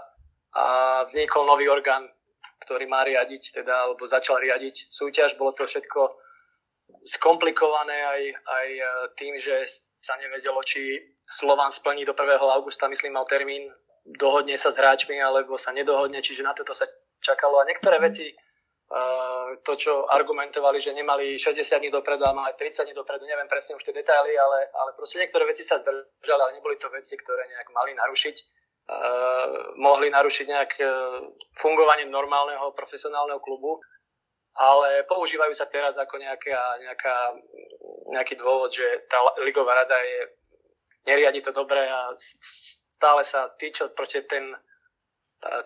a 0.56 1.04
vznikol 1.04 1.44
nový 1.44 1.68
orgán, 1.68 2.08
ktorý 2.64 2.88
má 2.88 3.04
riadiť, 3.04 3.62
teda, 3.62 3.92
alebo 3.92 4.08
začal 4.08 4.40
riadiť 4.40 4.88
súťaž. 4.88 5.36
Bolo 5.36 5.52
to 5.52 5.68
všetko 5.68 6.16
skomplikované 7.04 7.98
aj, 8.08 8.22
aj 8.32 8.68
e, 8.72 8.84
tým, 9.20 9.36
že 9.38 9.68
sa 10.00 10.16
nevedelo, 10.18 10.64
či 10.64 11.02
Slovan 11.22 11.70
splní 11.74 12.06
do 12.06 12.14
1. 12.14 12.40
augusta, 12.40 12.88
myslím, 12.88 13.18
mal 13.18 13.28
termín, 13.28 13.70
dohodne 14.06 14.56
sa 14.56 14.70
s 14.70 14.78
hráčmi, 14.78 15.18
alebo 15.18 15.58
sa 15.58 15.74
nedohodne, 15.74 16.22
čiže 16.22 16.46
na 16.46 16.54
toto 16.54 16.78
sa 16.78 16.86
čakalo. 17.26 17.58
A 17.58 17.66
niektoré 17.66 17.98
veci, 17.98 18.30
uh, 18.30 19.58
to, 19.66 19.74
čo 19.74 20.06
argumentovali, 20.06 20.78
že 20.78 20.94
nemali 20.94 21.42
60 21.42 21.82
dní 21.82 21.90
dopredu, 21.90 22.22
ale 22.22 22.38
mali 22.38 22.54
30 22.54 22.86
dní 22.86 22.94
dopredu, 22.94 23.26
neviem 23.26 23.50
presne 23.50 23.74
už 23.74 23.82
tie 23.82 23.98
detaily, 23.98 24.38
ale, 24.38 24.70
ale 24.70 24.94
proste 24.94 25.18
niektoré 25.18 25.50
veci 25.50 25.66
sa 25.66 25.82
zdržali, 25.82 26.42
ale 26.42 26.54
neboli 26.62 26.78
to 26.78 26.86
veci, 26.94 27.18
ktoré 27.18 27.50
nejak 27.50 27.74
mali 27.74 27.98
narušiť. 27.98 28.36
Uh, 28.86 29.74
mohli 29.82 30.14
narušiť 30.14 30.46
nejak 30.46 30.72
uh, 30.78 30.88
fungovanie 31.58 32.06
normálneho 32.06 32.70
profesionálneho 32.78 33.42
klubu, 33.42 33.82
ale 34.56 35.02
používajú 35.10 35.58
sa 35.58 35.66
teraz 35.66 35.98
ako 35.98 36.22
nejaká, 36.22 36.80
nejaká, 36.80 37.16
nejaký 38.14 38.38
dôvod, 38.38 38.70
že 38.70 38.86
tá 39.10 39.18
ligová 39.42 39.74
rada 39.74 39.98
je 40.00 40.20
neriadi 41.10 41.42
to 41.42 41.52
dobre 41.52 41.82
a 41.82 42.14
stále 42.16 43.26
sa 43.26 43.52
tí, 43.60 43.74
čo 43.74 43.90
proti 43.92 44.24
ten, 44.24 44.54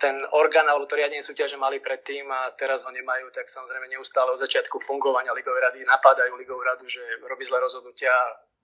ten 0.02 0.26
orgán 0.34 0.66
alebo 0.66 0.90
to 0.90 0.98
riadenie 0.98 1.22
súťaže 1.22 1.56
mali 1.56 1.80
predtým 1.80 2.26
a 2.32 2.56
teraz 2.58 2.82
ho 2.82 2.92
nemajú, 2.92 3.30
tak 3.30 3.48
samozrejme 3.48 3.88
neustále 3.88 4.34
od 4.34 4.42
začiatku 4.42 4.82
fungovania 4.82 5.36
Ligovej 5.38 5.70
rady 5.70 5.80
napadajú 5.86 6.34
Ligovú 6.36 6.66
radu, 6.66 6.90
že 6.90 7.04
robí 7.24 7.46
zlé 7.46 7.62
rozhodnutia, 7.62 8.12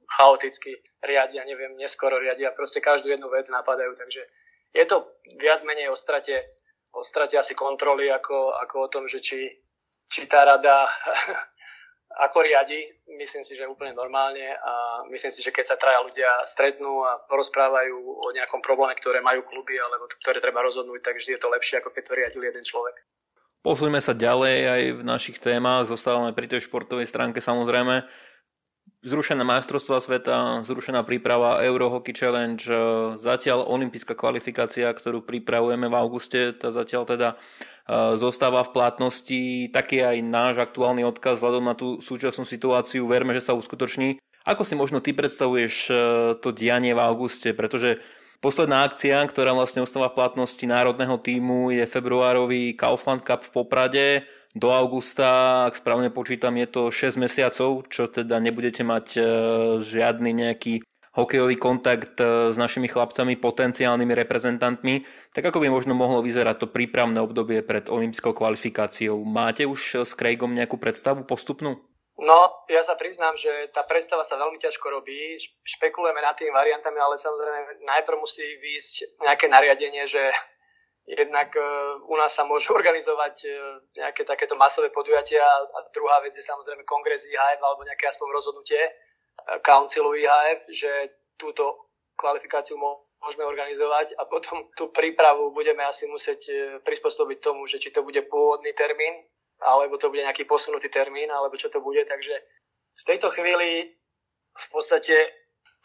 chaoticky 0.06 0.74
riadia, 1.02 1.46
neviem, 1.46 1.74
neskoro 1.78 2.18
riadia, 2.22 2.54
proste 2.54 2.82
každú 2.82 3.10
jednu 3.10 3.30
vec 3.30 3.50
napadajú, 3.50 3.94
takže 3.98 4.22
je 4.76 4.86
to 4.86 5.08
viac 5.40 5.64
menej 5.64 5.88
o 5.88 5.96
strate, 5.96 6.52
o 6.92 7.02
strate 7.02 7.40
asi 7.40 7.56
kontroly 7.56 8.12
ako, 8.12 8.60
ako 8.60 8.76
o 8.84 8.92
tom, 8.92 9.04
že 9.08 9.24
či, 9.24 9.48
či 10.12 10.28
tá 10.28 10.44
rada 10.44 10.84
ako 12.28 12.44
riadi, 12.44 12.84
myslím 13.16 13.44
si, 13.44 13.56
že 13.56 13.68
úplne 13.68 13.96
normálne 13.96 14.56
a 14.56 15.04
myslím 15.12 15.32
si, 15.32 15.40
že 15.40 15.52
keď 15.56 15.66
sa 15.66 15.80
traja 15.80 16.04
ľudia 16.04 16.44
stretnú 16.44 17.04
a 17.08 17.24
porozprávajú 17.28 17.96
o 17.96 18.28
nejakom 18.36 18.60
probléme, 18.60 18.96
ktoré 19.00 19.24
majú 19.24 19.48
kluby 19.48 19.80
alebo 19.80 20.12
ktoré 20.12 20.44
treba 20.44 20.64
rozhodnúť, 20.64 21.02
tak 21.04 21.20
vždy 21.20 21.36
je 21.36 21.42
to 21.42 21.52
lepšie, 21.52 21.80
ako 21.80 21.92
keď 21.96 22.04
to 22.04 22.14
riadil 22.16 22.44
jeden 22.44 22.64
človek. 22.64 23.00
Posúďme 23.66 23.98
sa 23.98 24.14
ďalej 24.14 24.58
aj 24.62 24.82
v 24.94 25.02
našich 25.02 25.38
témach, 25.42 25.90
zostávame 25.90 26.38
pri 26.38 26.46
tej 26.46 26.70
športovej 26.70 27.10
stránke 27.10 27.42
samozrejme. 27.42 28.06
Zrušená 29.06 29.46
majstrovstva 29.46 30.02
sveta, 30.02 30.66
zrušená 30.66 31.06
príprava 31.06 31.62
Euro 31.62 31.94
Hockey 31.94 32.10
Challenge, 32.10 32.66
zatiaľ 33.22 33.70
olympijská 33.70 34.18
kvalifikácia, 34.18 34.90
ktorú 34.90 35.22
pripravujeme 35.22 35.86
v 35.86 35.94
auguste, 35.94 36.58
tá 36.58 36.74
zatiaľ 36.74 37.06
teda 37.06 37.30
Eh, 37.86 38.18
zostáva 38.18 38.66
v 38.66 38.74
platnosti. 38.74 39.70
Taký 39.70 40.02
aj 40.02 40.18
náš 40.26 40.56
aktuálny 40.58 41.06
odkaz 41.06 41.38
vzhľadom 41.38 41.70
na 41.70 41.78
tú 41.78 42.02
súčasnú 42.02 42.42
situáciu. 42.42 43.06
Verme, 43.06 43.38
že 43.38 43.46
sa 43.46 43.54
uskutoční. 43.54 44.18
Ako 44.42 44.66
si 44.66 44.74
možno 44.74 45.02
ty 45.02 45.10
predstavuješ 45.10 45.90
e, 45.90 45.94
to 46.38 46.54
dianie 46.54 46.94
v 46.94 47.02
auguste, 47.02 47.50
pretože 47.58 47.98
posledná 48.38 48.86
akcia, 48.86 49.18
ktorá 49.26 49.58
vlastne 49.58 49.82
ostáva 49.82 50.14
v 50.14 50.22
platnosti 50.22 50.62
národného 50.62 51.18
týmu 51.18 51.74
je 51.74 51.82
februárový 51.90 52.78
Kaufland 52.78 53.26
Cup 53.26 53.42
v 53.42 53.54
Poprade. 53.54 54.06
Do 54.56 54.72
augusta, 54.72 55.68
ak 55.68 55.76
správne 55.76 56.08
počítam, 56.08 56.56
je 56.56 56.68
to 56.72 56.82
6 56.88 57.20
mesiacov, 57.20 57.84
čo 57.92 58.08
teda 58.08 58.40
nebudete 58.40 58.88
mať 58.88 59.08
e, 59.20 59.22
žiadny 59.84 60.32
nejaký 60.32 60.80
hokejový 61.12 61.60
kontakt 61.60 62.16
e, 62.24 62.52
s 62.52 62.56
našimi 62.56 62.88
chlapcami, 62.88 63.36
potenciálnymi 63.36 64.16
reprezentantmi, 64.16 65.04
tak 65.36 65.52
ako 65.52 65.60
by 65.60 65.68
možno 65.68 65.92
mohlo 65.92 66.24
vyzerať 66.24 66.64
to 66.64 66.68
prípravné 66.72 67.20
obdobie 67.20 67.68
pred 67.68 67.92
olympickou 67.92 68.32
kvalifikáciou. 68.32 69.20
Máte 69.28 69.68
už 69.68 70.08
s 70.08 70.16
Craigom 70.16 70.56
nejakú 70.56 70.80
predstavu 70.80 71.28
postupnú? 71.28 71.76
No, 72.16 72.64
ja 72.72 72.80
sa 72.80 72.96
priznám, 72.96 73.36
že 73.36 73.52
tá 73.76 73.84
predstava 73.84 74.24
sa 74.24 74.40
veľmi 74.40 74.56
ťažko 74.56 74.88
robí. 74.88 75.36
Špekulujeme 75.68 76.24
nad 76.24 76.32
tými 76.40 76.56
variantami, 76.56 76.96
ale 76.96 77.20
samozrejme 77.20 77.84
najprv 77.84 78.18
musí 78.24 78.56
výjsť 78.64 79.20
nejaké 79.20 79.52
nariadenie, 79.52 80.08
že 80.08 80.32
jednak 81.06 81.54
e, 81.56 81.62
u 82.10 82.16
nás 82.18 82.34
sa 82.34 82.44
môžu 82.44 82.74
organizovať 82.80 83.36
e, 83.46 83.50
nejaké 84.02 84.26
takéto 84.26 84.58
masové 84.58 84.90
podujatia 84.90 85.46
a 85.46 85.80
druhá 85.94 86.20
vec 86.22 86.34
je 86.34 86.42
samozrejme 86.42 86.84
kongres 86.84 87.30
IHF 87.30 87.62
alebo 87.62 87.86
nejaké 87.86 88.10
aspoň 88.10 88.28
rozhodnutie 88.34 88.82
e, 88.82 88.92
Councilu 89.62 90.18
IHF, 90.18 90.70
že 90.74 90.92
túto 91.38 91.94
kvalifikáciu 92.18 92.80
môžeme 93.22 93.44
organizovať 93.44 94.16
a 94.18 94.26
potom 94.26 94.72
tú 94.78 94.90
prípravu 94.90 95.52
budeme 95.52 95.84
asi 95.84 96.08
musieť 96.08 96.48
prispôsobiť 96.86 97.38
tomu, 97.44 97.68
že 97.68 97.82
či 97.82 97.92
to 97.92 98.06
bude 98.08 98.24
pôvodný 98.32 98.72
termín 98.72 99.20
alebo 99.62 99.98
to 99.98 100.12
bude 100.12 100.24
nejaký 100.24 100.44
posunutý 100.44 100.92
termín, 100.92 101.32
alebo 101.32 101.56
čo 101.56 101.72
to 101.72 101.80
bude. 101.80 102.04
Takže 102.04 102.36
v 102.96 103.04
tejto 103.08 103.32
chvíli 103.32 103.96
v 104.56 104.68
podstate 104.72 105.16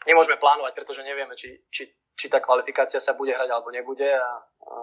nemôžeme 0.07 0.39
plánovať, 0.39 0.71
pretože 0.75 1.03
nevieme, 1.03 1.35
či, 1.35 1.59
či, 1.71 1.87
či 2.15 2.25
tá 2.27 2.39
kvalifikácia 2.39 2.99
sa 2.99 3.15
bude 3.15 3.35
hrať 3.35 3.49
alebo 3.51 3.71
nebude 3.71 4.07
a, 4.07 4.31
a 4.43 4.75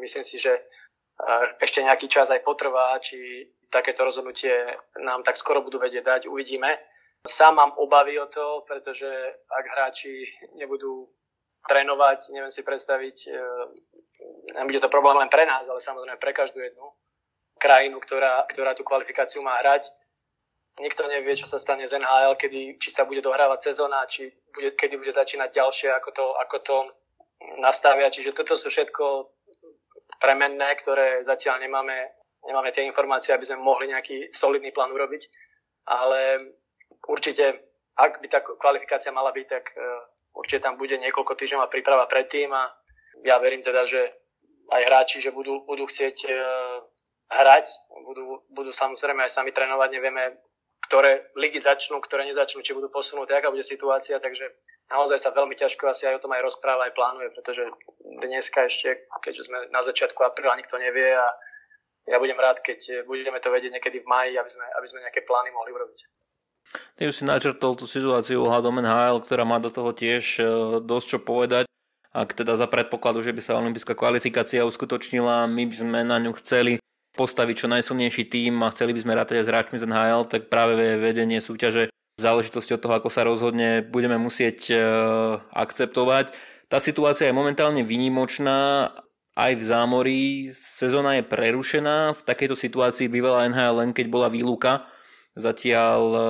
myslím 0.00 0.24
si, 0.24 0.38
že 0.38 0.58
ešte 1.60 1.84
nejaký 1.84 2.06
čas 2.10 2.30
aj 2.30 2.42
potrvá, 2.42 2.98
či 2.98 3.46
takéto 3.70 4.04
rozhodnutie 4.04 4.52
nám 5.00 5.22
tak 5.22 5.38
skoro 5.38 5.62
budú 5.62 5.80
vedieť 5.80 6.04
dať, 6.04 6.22
uvidíme. 6.28 6.76
Sám 7.22 7.54
mám 7.54 7.72
obavy 7.78 8.18
o 8.18 8.26
to, 8.26 8.66
pretože 8.66 9.08
ak 9.46 9.64
hráči 9.70 10.26
nebudú 10.58 11.06
trénovať, 11.70 12.34
neviem 12.34 12.50
si 12.50 12.66
predstaviť, 12.66 13.16
e, 13.30 14.66
bude 14.66 14.82
to 14.82 14.90
problém 14.90 15.22
len 15.22 15.30
pre 15.30 15.46
nás, 15.46 15.70
ale 15.70 15.78
samozrejme 15.78 16.18
pre 16.18 16.34
každú 16.34 16.58
jednu 16.58 16.90
krajinu, 17.62 18.02
ktorá, 18.02 18.42
ktorá 18.50 18.74
tú 18.74 18.82
kvalifikáciu 18.82 19.38
má 19.46 19.54
hrať. 19.62 19.94
Nikto 20.82 21.06
nevie, 21.06 21.38
čo 21.38 21.46
sa 21.46 21.62
stane 21.62 21.86
z 21.86 21.94
NHL, 21.94 22.34
kedy, 22.34 22.82
či 22.82 22.90
sa 22.90 23.06
bude 23.06 23.22
dohrávať 23.22 23.70
sezóna, 23.70 24.02
či 24.10 24.26
bude, 24.50 24.74
kedy 24.74 24.98
bude 24.98 25.14
začínať 25.14 25.62
ďalšie, 25.62 25.94
ako 25.94 26.10
to, 26.10 26.26
ako 26.42 26.56
to 26.58 26.76
nastavia. 27.62 28.10
Čiže 28.10 28.34
toto 28.34 28.58
sú 28.58 28.66
všetko 28.66 29.04
premenné, 30.20 30.74
ktoré 30.76 31.24
zatiaľ 31.24 31.62
nemáme, 31.62 31.96
nemáme 32.44 32.72
tie 32.72 32.84
informácie, 32.84 33.32
aby 33.32 33.46
sme 33.46 33.62
mohli 33.62 33.88
nejaký 33.92 34.32
solidný 34.34 34.72
plán 34.72 34.92
urobiť. 34.92 35.22
Ale 35.88 36.52
určite, 37.08 37.58
ak 37.96 38.22
by 38.22 38.26
tá 38.28 38.40
kvalifikácia 38.42 39.10
mala 39.14 39.34
byť, 39.34 39.46
tak 39.46 39.74
e, 39.74 39.82
určite 40.36 40.62
tam 40.62 40.78
bude 40.78 40.94
niekoľko 40.98 41.34
týždňová 41.34 41.66
príprava 41.66 42.06
predtým 42.06 42.52
a 42.54 42.70
ja 43.26 43.38
verím 43.38 43.62
teda, 43.62 43.84
že 43.84 44.00
aj 44.72 44.82
hráči, 44.88 45.18
že 45.20 45.34
budú, 45.34 45.66
budú 45.66 45.84
chcieť 45.86 46.16
e, 46.26 46.32
hrať. 47.32 47.66
Budú, 48.02 48.44
budú 48.52 48.70
samozrejme 48.70 49.24
aj 49.26 49.32
sami 49.32 49.50
trénovať, 49.50 49.88
nevieme, 49.98 50.36
ktoré 50.92 51.32
ligy 51.40 51.56
začnú, 51.56 52.04
ktoré 52.04 52.28
nezačnú, 52.28 52.60
či 52.60 52.76
budú 52.76 52.92
posunuté, 52.92 53.32
aká 53.32 53.48
bude 53.48 53.64
situácia, 53.64 54.20
takže 54.20 54.44
naozaj 54.92 55.24
sa 55.24 55.32
veľmi 55.32 55.56
ťažko 55.56 55.88
asi 55.88 56.04
aj 56.04 56.20
o 56.20 56.22
tom 56.28 56.36
aj 56.36 56.44
rozpráva, 56.44 56.84
aj 56.84 56.92
plánuje, 56.92 57.32
pretože 57.32 57.64
dneska 58.20 58.68
ešte, 58.68 59.08
keďže 59.24 59.48
sme 59.48 59.72
na 59.72 59.80
začiatku 59.80 60.20
apríla, 60.20 60.60
nikto 60.60 60.76
nevie 60.76 61.16
a 61.16 61.32
ja 62.12 62.20
budem 62.20 62.36
rád, 62.36 62.60
keď 62.60 63.08
budeme 63.08 63.40
to 63.40 63.48
vedieť 63.48 63.72
niekedy 63.72 64.04
v 64.04 64.10
maji, 64.12 64.36
aby 64.36 64.50
sme, 64.52 64.68
aby 64.68 64.84
sme 64.84 65.00
nejaké 65.00 65.24
plány 65.24 65.48
mohli 65.56 65.72
urobiť. 65.72 65.98
Ty 67.00 67.02
už 67.08 67.16
si 67.16 67.24
načrtol 67.24 67.72
tú 67.72 67.88
situáciu 67.88 68.44
ohľadom 68.44 68.84
NHL, 68.84 69.24
ktorá 69.24 69.48
má 69.48 69.56
do 69.64 69.72
toho 69.72 69.96
tiež 69.96 70.24
e, 70.40 70.44
dosť 70.84 71.06
čo 71.08 71.18
povedať. 71.24 71.64
Ak 72.12 72.36
teda 72.36 72.60
za 72.60 72.68
predpokladu, 72.68 73.24
že 73.24 73.32
by 73.32 73.40
sa 73.40 73.56
olympická 73.56 73.96
kvalifikácia 73.96 74.68
uskutočnila, 74.68 75.48
my 75.48 75.62
by 75.64 75.76
sme 75.76 75.98
na 76.04 76.20
ňu 76.20 76.36
chceli 76.44 76.76
postaviť 77.12 77.54
čo 77.64 77.68
najsilnejší 77.68 78.24
tým 78.28 78.64
a 78.64 78.72
chceli 78.72 78.96
by 78.96 79.00
sme 79.04 79.16
rátať 79.16 79.40
aj 79.40 79.44
s 79.44 79.50
hráčmi 79.52 79.76
z 79.80 79.86
NHL, 79.88 80.22
tak 80.28 80.48
práve 80.48 80.96
vedenie 80.96 81.40
súťaže 81.44 81.92
v 81.92 82.20
záležitosti 82.20 82.76
od 82.76 82.80
toho, 82.80 82.94
ako 82.96 83.08
sa 83.08 83.24
rozhodne, 83.24 83.84
budeme 83.84 84.20
musieť 84.20 84.58
e, 84.68 84.76
akceptovať. 85.52 86.32
Tá 86.68 86.80
situácia 86.80 87.28
je 87.28 87.36
momentálne 87.36 87.84
výnimočná, 87.84 88.92
aj 89.32 89.52
v 89.56 89.64
zámorí. 89.64 90.22
Sezóna 90.52 91.16
je 91.20 91.24
prerušená. 91.24 92.12
V 92.12 92.22
takejto 92.24 92.56
situácii 92.56 93.08
bývala 93.08 93.48
NHL 93.48 93.80
len 93.80 93.90
keď 93.96 94.06
bola 94.12 94.28
výluka. 94.28 94.84
Zatiaľ 95.32 96.00
e, 96.12 96.20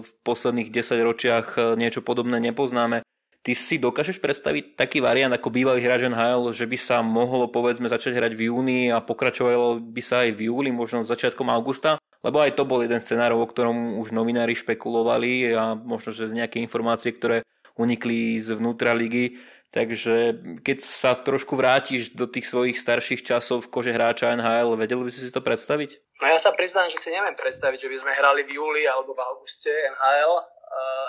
v 0.00 0.10
posledných 0.24 0.72
10 0.72 0.96
ročiach 1.04 1.46
e, 1.56 1.60
niečo 1.76 2.00
podobné 2.00 2.40
nepoznáme. 2.40 3.04
Ty 3.46 3.54
si 3.54 3.78
dokážeš 3.78 4.18
predstaviť 4.18 4.74
taký 4.74 4.98
variant 4.98 5.30
ako 5.30 5.54
bývalý 5.54 5.78
hráč 5.78 6.10
NHL, 6.10 6.50
že 6.50 6.66
by 6.66 6.74
sa 6.74 6.98
mohlo 6.98 7.46
povedzme 7.46 7.86
začať 7.86 8.18
hrať 8.18 8.34
v 8.34 8.50
júni 8.50 8.90
a 8.90 8.98
pokračovalo 8.98 9.78
by 9.78 10.02
sa 10.02 10.26
aj 10.26 10.34
v 10.34 10.50
júli, 10.50 10.74
možno 10.74 11.06
začiatkom 11.06 11.46
augusta? 11.54 12.02
Lebo 12.26 12.42
aj 12.42 12.58
to 12.58 12.66
bol 12.66 12.82
jeden 12.82 12.98
scenár, 12.98 13.38
o 13.38 13.46
ktorom 13.46 14.02
už 14.02 14.10
novinári 14.10 14.58
špekulovali 14.58 15.54
a 15.54 15.78
možno, 15.78 16.10
že 16.10 16.26
nejaké 16.26 16.58
informácie, 16.58 17.14
ktoré 17.14 17.46
unikli 17.78 18.42
zvnútra 18.42 18.90
ligy. 18.98 19.38
Takže 19.70 20.42
keď 20.66 20.78
sa 20.82 21.14
trošku 21.14 21.54
vrátiš 21.54 22.10
do 22.18 22.26
tých 22.26 22.50
svojich 22.50 22.74
starších 22.74 23.22
časov 23.22 23.62
v 23.62 23.70
kože 23.70 23.94
hráča 23.94 24.34
NHL, 24.34 24.74
vedel 24.74 25.06
by 25.06 25.10
si 25.14 25.22
si 25.22 25.30
to 25.30 25.38
predstaviť? 25.38 26.02
No 26.18 26.34
ja 26.34 26.38
sa 26.42 26.50
priznám, 26.50 26.90
že 26.90 26.98
si 26.98 27.14
neviem 27.14 27.38
predstaviť, 27.38 27.78
že 27.86 27.90
by 27.94 27.96
sme 28.02 28.12
hrali 28.16 28.42
v 28.42 28.58
júli 28.58 28.82
alebo 28.90 29.14
v 29.14 29.22
auguste 29.22 29.70
NHL 29.70 30.55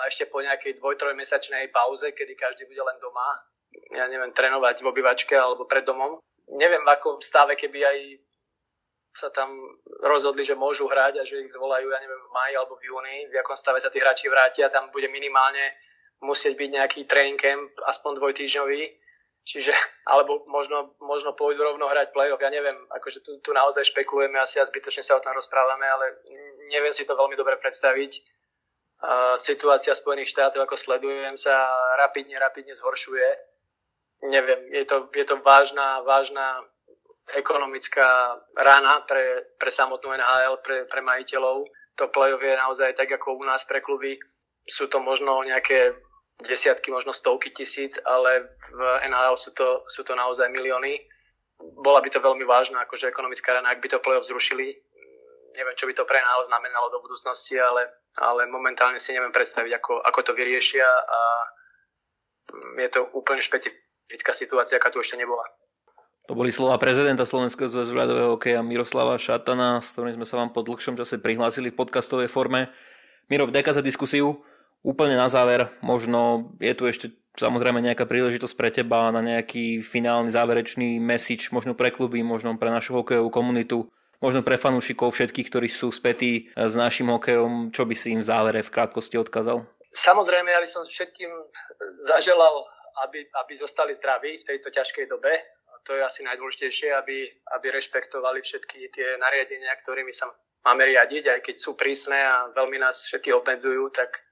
ešte 0.08 0.26
po 0.28 0.40
nejakej 0.40 0.80
dvoj, 0.80 0.96
trojmesačnej 0.96 1.68
pauze, 1.68 2.12
kedy 2.12 2.34
každý 2.34 2.64
bude 2.64 2.80
len 2.80 2.96
doma, 3.00 3.28
ja 3.92 4.08
neviem, 4.08 4.32
trénovať 4.32 4.80
v 4.80 4.90
obývačke 4.90 5.36
alebo 5.36 5.68
pred 5.68 5.84
domom. 5.84 6.20
Neviem, 6.48 6.80
v 6.80 6.92
akom 6.92 7.20
stave, 7.20 7.56
keby 7.56 7.84
aj 7.84 7.98
sa 9.12 9.28
tam 9.34 9.50
rozhodli, 10.04 10.46
že 10.46 10.54
môžu 10.54 10.86
hrať 10.88 11.20
a 11.20 11.26
že 11.26 11.42
ich 11.42 11.52
zvolajú, 11.52 11.90
ja 11.90 11.98
neviem, 12.00 12.22
v 12.22 12.32
maji 12.32 12.54
alebo 12.54 12.78
v 12.78 12.86
júni, 12.86 13.16
v 13.28 13.34
akom 13.40 13.58
stave 13.58 13.82
sa 13.82 13.90
tí 13.90 13.98
hráči 13.98 14.30
vrátia, 14.30 14.70
tam 14.70 14.88
bude 14.94 15.10
minimálne 15.10 15.74
musieť 16.22 16.54
byť 16.54 16.70
nejaký 16.70 17.00
training 17.10 17.38
camp, 17.38 17.70
aspoň 17.86 18.22
dvojtýždňový, 18.22 18.82
čiže, 19.42 19.74
alebo 20.14 20.46
možno, 20.46 20.94
možno 21.02 21.34
pôjdu 21.34 21.66
rovno 21.66 21.90
hrať 21.90 22.14
playoff, 22.14 22.40
ja 22.40 22.50
neviem, 22.50 22.78
akože 22.94 23.20
tu, 23.26 23.30
tu 23.42 23.50
naozaj 23.50 23.90
špekulujeme 23.90 24.38
asi 24.38 24.62
a 24.62 24.68
zbytočne 24.70 25.02
sa 25.02 25.18
o 25.18 25.22
tom 25.22 25.34
rozprávame, 25.34 25.84
ale 25.84 26.22
neviem 26.70 26.94
si 26.94 27.02
to 27.02 27.18
veľmi 27.18 27.34
dobre 27.34 27.58
predstaviť 27.58 28.22
situácia 29.38 29.94
Spojených 29.94 30.34
štátov, 30.34 30.66
ako 30.66 30.74
sledujem, 30.74 31.38
sa 31.38 31.54
rapidne, 31.98 32.34
rapidne 32.38 32.74
zhoršuje. 32.74 33.28
Neviem, 34.26 34.74
je 34.74 34.84
to, 34.84 35.06
je 35.14 35.22
to 35.22 35.38
vážna, 35.38 36.02
vážna 36.02 36.66
ekonomická 37.30 38.34
rana 38.58 39.06
pre, 39.06 39.54
pre 39.60 39.70
samotnú 39.70 40.10
NHL, 40.10 40.58
pre, 40.66 40.76
pre 40.90 41.00
majiteľov. 41.06 41.70
To 42.02 42.10
play-off 42.10 42.42
je 42.42 42.54
naozaj 42.58 42.98
tak 42.98 43.10
ako 43.14 43.38
u 43.38 43.44
nás 43.46 43.62
pre 43.62 43.78
kluby. 43.78 44.18
Sú 44.66 44.90
to 44.90 44.98
možno 44.98 45.46
nejaké 45.46 45.94
desiatky, 46.42 46.90
možno 46.90 47.14
stovky 47.14 47.54
tisíc, 47.54 47.98
ale 48.02 48.58
v 48.74 48.80
NHL 49.06 49.38
sú 49.38 49.54
to, 49.54 49.86
sú 49.86 50.02
to 50.02 50.18
naozaj 50.18 50.50
milióny. 50.50 50.98
Bola 51.58 52.02
by 52.02 52.10
to 52.10 52.22
veľmi 52.22 52.46
vážna 52.46 52.82
akože 52.86 53.10
ekonomická 53.10 53.54
rana, 53.54 53.70
ak 53.70 53.82
by 53.82 53.88
to 53.90 54.02
play-off 54.02 54.26
zrušili 54.26 54.78
neviem, 55.56 55.74
čo 55.74 55.90
by 55.90 55.94
to 55.96 56.04
pre 56.04 56.22
nás 56.22 56.46
znamenalo 56.46 56.86
do 56.92 57.02
budúcnosti, 57.02 57.56
ale, 57.56 57.88
ale 58.18 58.50
momentálne 58.50 58.98
si 58.98 59.14
neviem 59.14 59.32
predstaviť, 59.32 59.72
ako, 59.78 60.02
ako 60.02 60.20
to 60.26 60.32
vyriešia 60.34 60.86
a 60.86 61.20
je 62.80 62.88
to 62.90 63.06
úplne 63.14 63.44
špecifická 63.44 64.32
situácia, 64.32 64.76
aká 64.76 64.90
tu 64.90 65.00
ešte 65.00 65.16
nebola. 65.20 65.44
To 66.28 66.36
boli 66.36 66.52
slova 66.52 66.76
prezidenta 66.76 67.24
Slovenského 67.24 67.72
zväzu 67.72 67.96
ľadového 67.96 68.36
hokeja 68.36 68.60
Miroslava 68.60 69.16
Šatana, 69.16 69.80
s 69.80 69.96
ktorým 69.96 70.20
sme 70.20 70.28
sa 70.28 70.36
vám 70.36 70.52
po 70.52 70.60
dlhšom 70.60 71.00
čase 71.00 71.16
prihlásili 71.16 71.72
v 71.72 71.78
podcastovej 71.80 72.28
forme. 72.28 72.68
Miro, 73.32 73.48
vďaka 73.48 73.72
za 73.72 73.80
diskusiu. 73.80 74.44
Úplne 74.84 75.16
na 75.16 75.32
záver, 75.32 75.72
možno 75.80 76.52
je 76.60 76.70
tu 76.76 76.84
ešte 76.84 77.16
samozrejme 77.34 77.80
nejaká 77.80 78.04
príležitosť 78.04 78.54
pre 78.54 78.68
teba 78.68 79.08
na 79.08 79.24
nejaký 79.24 79.80
finálny 79.80 80.28
záverečný 80.28 81.00
message, 81.00 81.48
možno 81.48 81.72
pre 81.72 81.88
kluby, 81.88 82.20
možno 82.20 82.54
pre 82.60 82.68
našu 82.68 83.00
hokejovú 83.00 83.32
komunitu 83.32 83.88
možno 84.18 84.42
pre 84.42 84.58
fanúšikov 84.58 85.14
všetkých, 85.14 85.48
ktorí 85.48 85.68
sú 85.70 85.90
spätí 85.90 86.50
s 86.54 86.74
našim 86.74 87.10
hokejom, 87.10 87.70
čo 87.74 87.86
by 87.86 87.94
si 87.94 88.14
im 88.14 88.20
v 88.22 88.28
závere 88.28 88.60
v 88.62 88.72
krátkosti 88.72 89.18
odkázal? 89.18 89.62
Samozrejme, 89.94 90.52
ja 90.52 90.60
by 90.60 90.68
som 90.68 90.82
všetkým 90.84 91.30
zaželal, 92.02 92.66
aby, 93.08 93.24
aby 93.24 93.52
zostali 93.54 93.94
zdraví 93.94 94.36
v 94.36 94.46
tejto 94.46 94.68
ťažkej 94.68 95.06
dobe. 95.08 95.32
To 95.86 95.96
je 95.96 96.02
asi 96.04 96.20
najdôležitejšie, 96.26 96.92
aby, 96.92 97.24
aby 97.56 97.66
rešpektovali 97.72 98.44
všetky 98.44 98.92
tie 98.92 99.16
nariadenia, 99.16 99.72
ktorými 99.80 100.12
sa 100.12 100.28
máme 100.66 100.84
riadiť, 100.84 101.38
aj 101.38 101.40
keď 101.40 101.56
sú 101.56 101.78
prísne 101.78 102.18
a 102.18 102.52
veľmi 102.52 102.76
nás 102.76 103.08
všetky 103.08 103.32
obmedzujú, 103.32 103.88
tak 103.94 104.28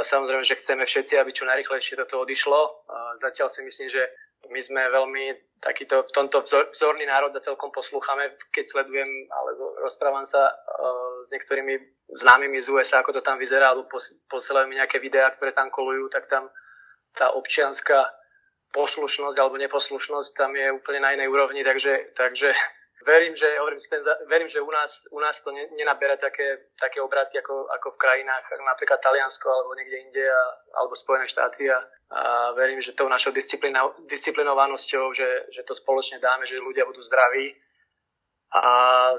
Samozrejme, 0.00 0.44
že 0.48 0.56
chceme 0.56 0.88
všetci, 0.88 1.20
aby 1.20 1.30
čo 1.36 1.44
najrychlejšie 1.44 2.00
toto 2.00 2.24
odišlo. 2.24 2.88
Zatiaľ 3.20 3.52
si 3.52 3.60
myslím, 3.60 3.92
že 3.92 4.00
my 4.48 4.60
sme 4.60 4.82
veľmi 4.88 5.24
takýto, 5.58 6.06
v 6.06 6.12
tomto 6.14 6.40
vzor, 6.42 6.70
vzorný 6.70 7.04
národ 7.04 7.34
a 7.34 7.42
celkom 7.42 7.74
poslúchame, 7.74 8.38
keď 8.54 8.64
sledujem 8.66 9.10
alebo 9.30 9.74
rozprávam 9.82 10.22
sa 10.22 10.54
uh, 10.54 11.22
s 11.26 11.28
niektorými 11.34 11.74
známymi 12.14 12.62
z 12.62 12.70
USA, 12.70 13.02
ako 13.02 13.18
to 13.18 13.22
tam 13.22 13.36
vyzerá, 13.36 13.74
alebo 13.74 13.90
pos, 13.90 14.14
posielajú 14.30 14.70
mi 14.70 14.78
nejaké 14.78 15.02
videá, 15.02 15.28
ktoré 15.34 15.50
tam 15.50 15.68
kolujú, 15.68 16.08
tak 16.08 16.30
tam 16.30 16.46
tá 17.12 17.34
občianská 17.34 18.06
poslušnosť 18.70 19.36
alebo 19.40 19.56
neposlušnosť 19.58 20.30
tam 20.36 20.52
je 20.54 20.68
úplne 20.70 21.00
na 21.02 21.16
inej 21.16 21.32
úrovni, 21.32 21.64
takže, 21.64 22.12
takže 22.14 22.52
verím, 23.06 23.36
že, 23.36 23.46
hovorím, 23.58 23.78
verím, 24.28 24.48
že 24.48 24.60
u 24.60 24.70
nás, 24.70 25.06
u 25.12 25.20
nás 25.20 25.40
to 25.40 25.52
ne, 25.52 25.66
nenabera 25.76 26.16
také, 26.16 26.72
také 26.80 27.00
obrátky 27.00 27.38
ako, 27.38 27.66
ako 27.70 27.90
v 27.90 28.00
krajinách, 28.00 28.44
napríklad 28.64 28.98
Taliansko 29.02 29.50
alebo 29.50 29.74
niekde 29.74 29.96
inde 30.08 30.24
a, 30.30 30.42
alebo 30.78 30.94
Spojené 30.94 31.28
štáty 31.28 31.70
a, 31.70 31.78
a 32.10 32.52
verím, 32.52 32.80
že 32.80 32.92
tou 32.92 33.08
našou 33.08 33.30
disciplinovanosťou, 34.06 35.12
že, 35.14 35.52
že 35.52 35.62
to 35.62 35.74
spoločne 35.74 36.18
dáme, 36.18 36.46
že 36.46 36.58
ľudia 36.58 36.86
budú 36.86 37.02
zdraví 37.02 37.54
a 38.48 38.62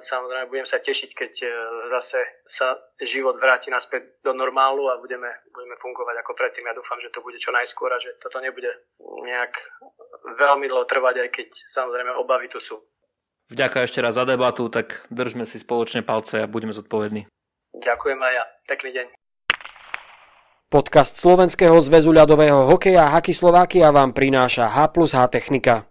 samozrejme 0.01 0.49
budem 0.49 0.65
sa 0.65 0.81
tešiť, 0.81 1.13
keď 1.13 1.33
e, 1.45 1.49
zase 1.93 2.17
sa 2.49 2.73
život 2.97 3.37
vráti 3.37 3.69
naspäť 3.69 4.25
do 4.25 4.33
normálu 4.33 4.89
a 4.89 4.97
budeme, 4.97 5.29
budeme 5.53 5.77
fungovať 5.77 6.17
ako 6.25 6.33
predtým. 6.33 6.65
Ja 6.65 6.73
dúfam, 6.73 6.97
že 6.97 7.13
to 7.13 7.21
bude 7.21 7.37
čo 7.37 7.53
najskôr 7.53 7.93
a 7.93 8.01
že 8.01 8.17
toto 8.17 8.41
nebude 8.41 8.73
nejak 9.21 9.53
veľmi 10.33 10.65
dlho 10.65 10.81
trvať, 10.89 11.21
aj 11.21 11.29
keď 11.29 11.47
samozrejme 11.69 12.17
obavy 12.17 12.49
tu 12.49 12.57
sú. 12.57 12.81
Vďaka 13.49 13.81
ešte 13.89 14.05
raz 14.05 14.13
za 14.13 14.29
debatu, 14.29 14.69
tak 14.69 15.09
držme 15.09 15.49
si 15.49 15.57
spoločne 15.57 16.05
palce 16.05 16.45
a 16.45 16.49
budeme 16.49 16.69
zodpovední. 16.69 17.25
Ďakujem 17.73 18.19
aj 18.21 18.33
ja. 18.37 18.45
Pekný 18.69 18.89
deň. 18.93 19.07
Podcast 20.69 21.17
Slovenského 21.17 21.73
zväzu 21.81 22.13
ľadového 22.13 22.69
hokeja 22.69 23.09
Haky 23.09 23.33
Slovakia 23.33 23.89
vám 23.89 24.13
prináša 24.13 24.69
H 24.69 24.93
plus 24.93 25.17
H 25.17 25.25
Technika. 25.33 25.89